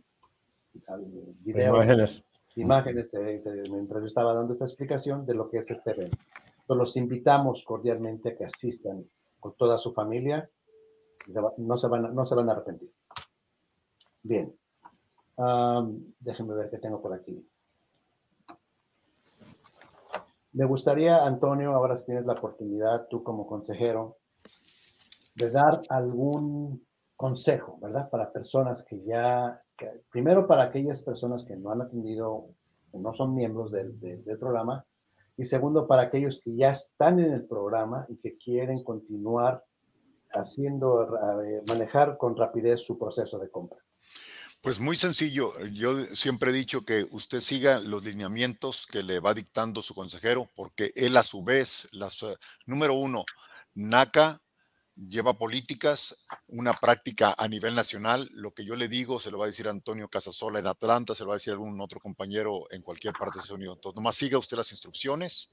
[1.44, 2.24] videos, imágenes,
[2.56, 6.16] imágenes eh, mientras yo estaba dando esta explicación de lo que es este evento.
[6.60, 9.04] Entonces, los invitamos cordialmente a que asistan
[9.38, 10.50] con toda su familia.
[11.58, 12.90] No se van, no se van a arrepentir.
[14.22, 14.54] Bien
[16.20, 17.46] déjenme ver qué tengo por aquí.
[20.58, 24.16] Me gustaría, Antonio, ahora si tienes la oportunidad, tú como consejero,
[25.36, 26.84] de dar algún
[27.14, 28.10] consejo, ¿verdad?
[28.10, 29.62] Para personas que ya,
[30.10, 32.48] primero para aquellas personas que no han atendido,
[32.92, 34.84] no son miembros del, del, programa,
[35.36, 39.62] y segundo para aquellos que ya están en el programa y que quieren continuar
[40.32, 41.08] haciendo,
[41.68, 43.78] manejar con rapidez su proceso de compra.
[44.60, 45.52] Pues muy sencillo.
[45.72, 50.50] Yo siempre he dicho que usted siga los lineamientos que le va dictando su consejero,
[50.56, 52.36] porque él a su vez, las, eh,
[52.66, 53.24] número uno,
[53.74, 54.42] NACA
[54.96, 58.28] lleva políticas, una práctica a nivel nacional.
[58.34, 61.22] Lo que yo le digo se lo va a decir Antonio Casasola en Atlanta, se
[61.22, 63.76] lo va a decir algún otro compañero en cualquier parte de Estados Unidos.
[63.76, 65.50] Entonces, nomás siga usted las instrucciones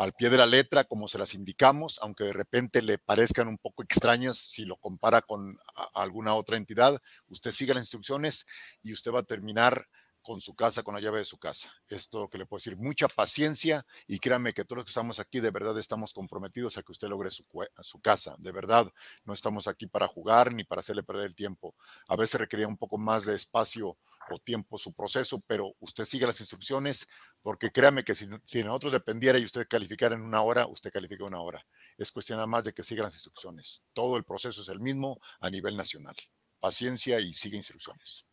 [0.00, 3.58] al pie de la letra, como se las indicamos, aunque de repente le parezcan un
[3.58, 5.58] poco extrañas si lo compara con
[5.92, 8.46] alguna otra entidad, usted siga las instrucciones
[8.82, 9.84] y usted va a terminar
[10.22, 11.70] con su casa, con la llave de su casa.
[11.86, 15.38] Esto que le puedo decir, mucha paciencia y créanme que todos los que estamos aquí
[15.38, 17.44] de verdad estamos comprometidos a que usted logre su,
[17.82, 18.36] su casa.
[18.38, 18.90] De verdad,
[19.24, 21.74] no estamos aquí para jugar ni para hacerle perder el tiempo.
[22.08, 23.98] A veces requería un poco más de espacio
[24.30, 27.08] o tiempo su proceso, pero usted sigue las instrucciones
[27.42, 31.24] porque créame que si, si nosotros dependiera y usted calificara en una hora, usted califica
[31.24, 31.64] una hora.
[31.96, 33.82] Es cuestión nada más de que siga las instrucciones.
[33.92, 36.14] Todo el proceso es el mismo a nivel nacional.
[36.60, 38.26] Paciencia y sigue instrucciones.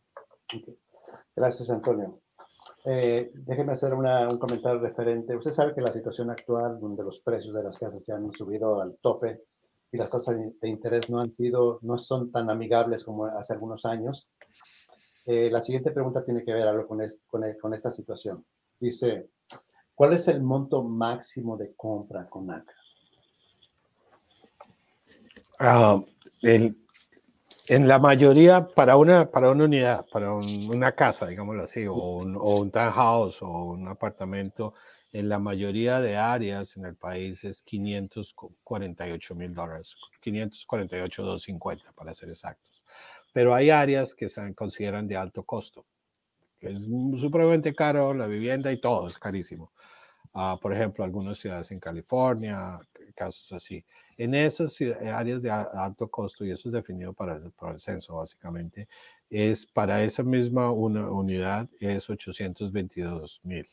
[1.34, 2.20] Gracias, Antonio.
[2.84, 5.36] Eh, déjeme hacer un comentario referente.
[5.36, 8.80] Usted sabe que la situación actual, donde los precios de las casas se han subido
[8.80, 9.42] al tope
[9.90, 13.84] y las tasas de interés no han sido, no son tan amigables como hace algunos
[13.84, 14.30] años.
[15.30, 18.46] Eh, la siguiente pregunta tiene que ver algo con, esta situación.
[18.80, 19.28] Dice,
[19.94, 22.72] ¿cuál es el monto máximo de compra con NACA?
[25.58, 26.02] Ah,
[26.40, 26.78] el,
[27.66, 32.60] en la mayoría, para una, para unidad, para una casa, digámoslo así, o un, o
[32.60, 34.72] un townhouse o un apartamento,
[35.12, 42.30] en la mayoría de áreas en el país es 548 mil dólares, 548,250 para ser
[42.30, 42.77] exactos.
[43.38, 45.86] Pero hay áreas que se consideran de alto costo,
[46.58, 46.80] que es
[47.20, 49.70] supremamente caro la vivienda y todo es carísimo.
[50.34, 52.80] Uh, por ejemplo, algunas ciudades en California,
[53.14, 53.84] casos así.
[54.16, 54.76] En esas
[55.14, 58.88] áreas de alto costo, y eso es definido para el, por el censo básicamente,
[59.30, 63.68] es para esa misma una unidad es 822 mil.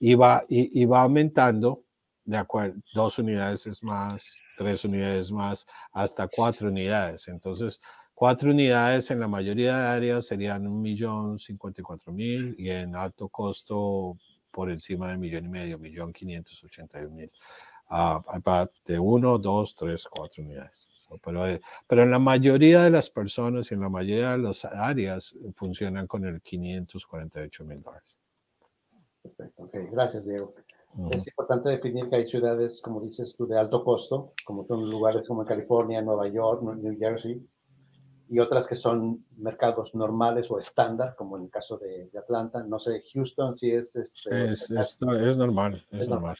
[0.00, 1.82] Y va, y, va aumentando,
[2.26, 7.26] de acuerdo, dos unidades es más, tres unidades más, hasta cuatro unidades.
[7.28, 7.80] Entonces,
[8.22, 12.70] cuatro unidades en la mayoría de áreas serían un millón cincuenta y cuatro mil y
[12.70, 14.12] en alto costo
[14.52, 17.32] por encima de millón y medio, millón quinientos ochenta y mil
[17.90, 21.04] uh, de uno, dos, tres, cuatro unidades.
[21.20, 21.58] Pero, eh,
[21.88, 26.06] pero en la mayoría de las personas y en la mayoría de las áreas funcionan
[26.06, 28.20] con el 548 mil dólares.
[29.20, 30.54] Perfecto, ok, gracias Diego.
[31.10, 35.26] Es importante definir que hay ciudades, como dices tú, de alto costo, como son lugares
[35.26, 37.44] como California, Nueva York, New Jersey,
[38.28, 42.62] y otras que son mercados normales o estándar, como en el caso de, Atlanta.
[42.62, 43.96] No sé, Houston si es...
[43.96, 46.36] Este, es, es, normal, es, normal.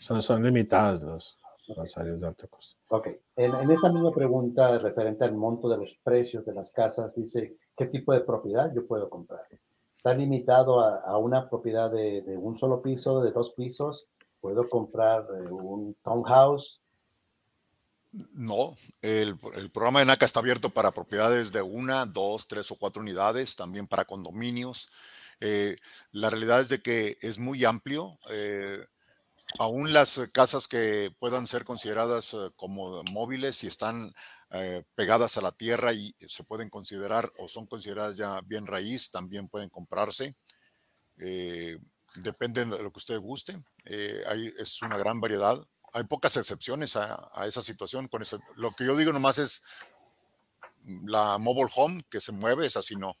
[0.00, 1.38] Son, son limitadas los,
[1.76, 2.76] las áreas de alto costo.
[2.88, 7.14] Ok, en, en esa misma pregunta referente al monto de los precios de las casas,
[7.14, 9.46] dice, ¿qué tipo de propiedad yo puedo comprar?
[10.04, 14.06] está limitado a, una propiedad de, un solo piso, de dos pisos.
[14.38, 16.82] Puedo comprar eh, un townhouse.
[18.32, 19.36] No, el,
[19.72, 23.88] programa de NACA está abierto para propiedades de una, dos, tres o cuatro unidades, también
[23.88, 24.88] para condominios.
[25.40, 25.76] Eh,
[26.12, 28.16] la realidad es de que es muy amplio.
[28.30, 28.86] Eh,
[29.58, 34.14] aún las casas que puedan ser consideradas como móviles y están
[34.56, 39.10] eh, pegadas a la tierra y se pueden considerar o son consideradas ya bien raíz,
[39.10, 40.36] también pueden comprarse.
[41.18, 41.76] Eh,
[42.14, 43.60] depende de lo que usted guste.
[43.84, 44.22] Eh,
[44.56, 45.58] es una gran variedad.
[45.94, 48.08] Hay pocas excepciones a, esa situación.
[48.08, 48.22] Con
[48.56, 49.62] lo que yo digo nomás es
[51.04, 53.16] la mobile home que se mueve, es así no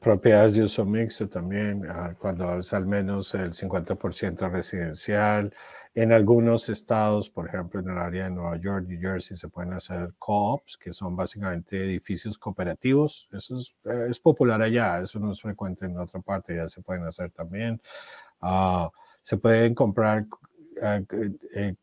[0.00, 5.52] propiedades de uso mixto también, ah, cuando es al menos el 50% residencial.
[5.94, 9.72] En algunos estados, por ejemplo, en el área de Nueva York, New Jersey, se pueden
[9.72, 13.28] hacer co-ops, que son básicamente edificios cooperativos.
[13.32, 16.82] Eso es, eh, es, popular allá, eso no es frecuente en otra parte, ya se
[16.82, 17.80] pueden hacer también.
[18.40, 18.90] Ah,
[19.22, 20.26] se pueden comprar
[20.82, 21.00] ah,
[21.54, 21.74] eh,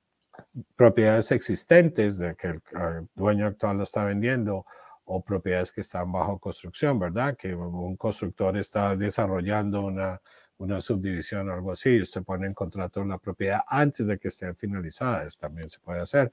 [0.76, 4.66] propiedades existentes de que el, el dueño actual lo está vendiendo
[5.06, 7.36] o propiedades que están bajo construcción, ¿verdad?
[7.36, 10.22] Que un constructor está desarrollando una,
[10.58, 14.54] una subdivisión o algo así, usted pone en contrato la propiedad antes de que esté
[14.54, 16.32] finalizada, eso también se puede hacer.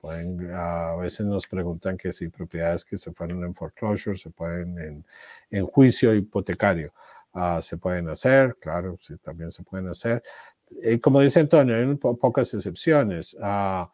[0.00, 4.78] Pueden, a veces nos preguntan que si propiedades que se fueron en foreclosure se pueden
[4.78, 5.06] en,
[5.50, 6.92] en juicio hipotecario.
[7.32, 10.22] Uh, se pueden hacer, claro, sí, también se pueden hacer.
[10.82, 13.34] Y como dice Antonio, hay pocas excepciones.
[13.34, 13.86] Uh,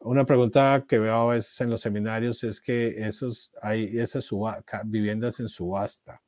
[0.00, 4.28] una pregunta que veo a veces en los seminarios es que esos, hay esas
[4.84, 6.22] viviendas en subasta.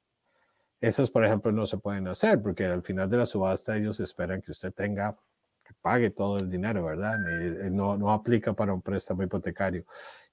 [0.81, 4.43] Esas, por ejemplo, no se pueden hacer porque al final de la subasta ellos esperan
[4.43, 5.17] que usted tenga,
[5.65, 7.15] que pague todo el dinero, ¿verdad?
[7.41, 9.87] Eh, no, no aplica para un préstamo hipotecario.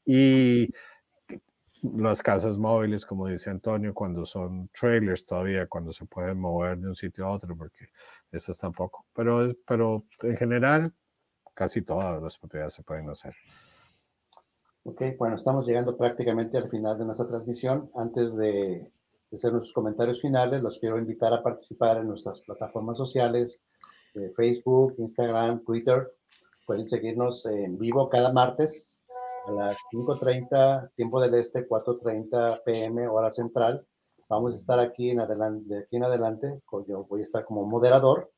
[0.04, 0.74] Y
[1.82, 6.90] las casas móviles, como dice Antonio, cuando son trailers todavía, cuando se pueden mover de
[6.90, 7.88] un sitio a otro, porque
[8.32, 9.06] esas tampoco.
[9.14, 10.94] Pero, pero en general,
[11.54, 13.34] casi todas las propiedades se pueden hacer.
[14.84, 17.92] Ok, bueno, estamos llegando prácticamente al final de nuestra transmisión.
[17.96, 18.92] Antes de,
[19.32, 23.64] hacer nuestros comentarios finales, los quiero invitar a participar en nuestras plataformas sociales,
[24.16, 26.12] eh, Facebook, Instagram, Twitter.
[26.66, 29.02] Pueden seguirnos en vivo cada martes
[29.48, 33.86] a las 5.30, tiempo del este, 4.30 pm, hora central.
[34.30, 37.66] Vamos a estar aquí en adelante, de aquí en adelante, yo voy a estar como
[37.66, 38.32] moderador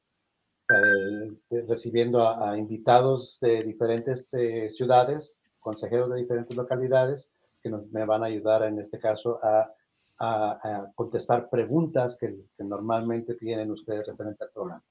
[0.70, 7.30] eh, recibiendo a, invitados de diferentes eh, ciudades, consejeros de diferentes localidades,
[7.62, 9.70] que nos, me van a ayudar en este caso a,
[10.20, 14.84] a, contestar preguntas que, normalmente tienen ustedes referente al programa.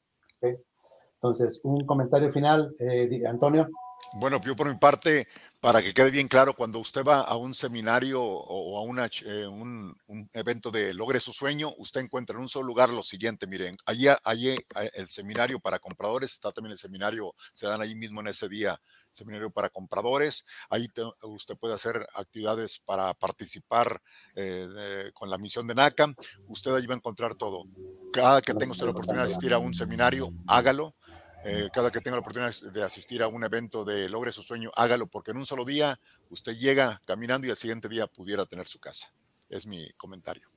[1.15, 3.69] Entonces, un comentario final, eh, Antonio.
[4.13, 5.29] Bueno, yo por mi parte,
[5.61, 9.97] para que quede bien claro, cuando usted va a un seminario o a eh, un,
[10.33, 14.09] evento de Logre su sueño, usted encuentra en un solo lugar lo siguiente, miren, allí,
[14.25, 14.57] allí
[14.95, 18.81] el seminario para compradores, está también el seminario, se dan ahí mismo en ese día,
[19.13, 20.89] seminario para compradores, ahí
[21.23, 24.03] usted puede hacer actividades para participar
[24.35, 26.13] eh, con la misión de NACA,
[26.49, 27.65] usted allí va a encontrar todo.
[28.13, 30.97] Cada que tenga usted la oportunidad de asistir a un seminario, hágalo
[31.45, 34.71] eh, cada que tenga la oportunidad de asistir a un evento de Logre su sueño,
[34.77, 38.69] hágalo, porque en un solo día usted llega caminando y al siguiente día pudiera tener
[38.69, 39.13] su casa.
[39.49, 40.49] Es mi comentario.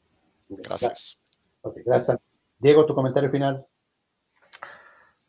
[0.50, 1.20] Gracias.
[1.86, 2.18] gracias.
[2.60, 3.66] Diego, tu comentario final.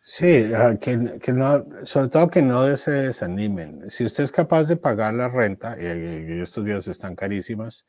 [0.00, 0.96] Sí, ah, que,
[1.32, 3.88] no, sobre todo que no se desanimen.
[3.90, 7.86] Si usted es capaz de pagar la renta, y estos días están carísimas,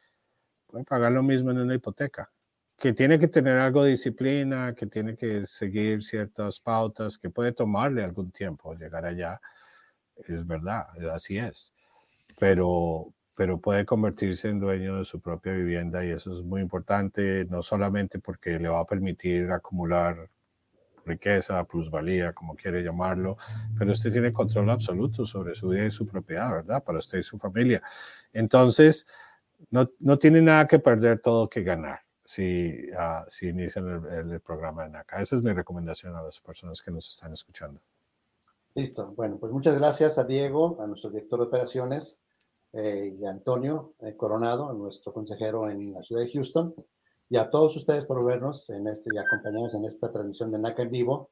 [0.68, 2.32] puede pagar lo mismo en una hipoteca
[2.78, 7.54] que tiene que tener algo de disciplina, que tiene que seguir ciertas pautas, que puede
[7.54, 9.40] tomarle algún tiempo llegar allá,
[10.28, 11.74] es verdad, así es.
[12.38, 17.46] Pero, pero puede convertirse en dueño de su propia vivienda y eso es muy importante,
[17.50, 20.30] no solamente porque le va a permitir acumular
[21.06, 23.38] riqueza, plusvalía, como quiere llamarlo,
[23.78, 26.84] pero usted tiene control absoluto sobre su vida y su propiedad, ¿verdad?
[26.84, 27.82] Para usted y su familia.
[28.34, 29.08] Entonces,
[29.70, 34.86] no, no tiene nada que perder, todo que ganar si, uh, si inician el, programa
[34.86, 35.22] en acá.
[35.22, 37.80] Esa es mi recomendación a las personas que nos están escuchando.
[38.74, 39.14] Listo.
[39.16, 42.22] Bueno, pues muchas gracias a Diego, a nuestro director de operaciones,
[42.74, 46.76] eh, y a Antonio eh, Coronado, a nuestro consejero en la ciudad de Houston,
[47.30, 50.84] y a todos ustedes por vernos en este y acompañarnos en esta transmisión de NACA
[50.84, 51.30] en vivo.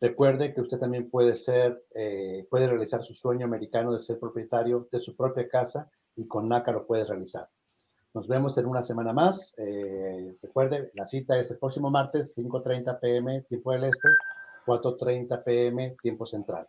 [0.00, 4.88] Recuerde que usted también puede ser, eh, puede realizar su sueño americano de ser propietario
[4.90, 7.48] de su propia casa y con NACA lo puede realizar.
[8.16, 9.54] Nos vemos en una semana más.
[9.58, 14.08] Eh, recuerde, la cita es el próximo martes, 5.30 pm, tiempo del este,
[14.64, 16.66] 4.30 pm, tiempo central.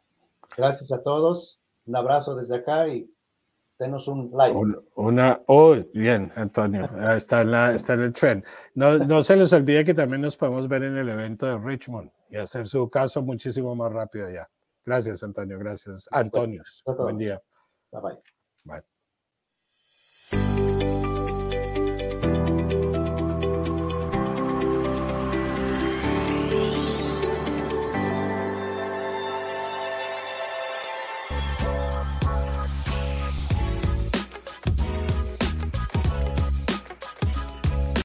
[0.58, 1.62] Gracias a todos.
[1.86, 3.10] Un abrazo desde acá y
[3.80, 4.60] denos un like.
[4.96, 6.84] Una, oh, bien, Antonio,
[7.16, 8.44] está en, la, está en el trend.
[8.76, 12.12] No, no se les olvide que también nos podemos ver en el evento de Richmond
[12.30, 14.50] y hacer su caso muchísimo más rápido ya.
[14.86, 15.58] Gracias, Antonio.
[15.60, 16.10] Gracias.
[16.12, 16.62] Antonio.
[16.86, 17.42] Buen día.
[17.94, 18.20] Bye bye.
[18.66, 18.97] Bye.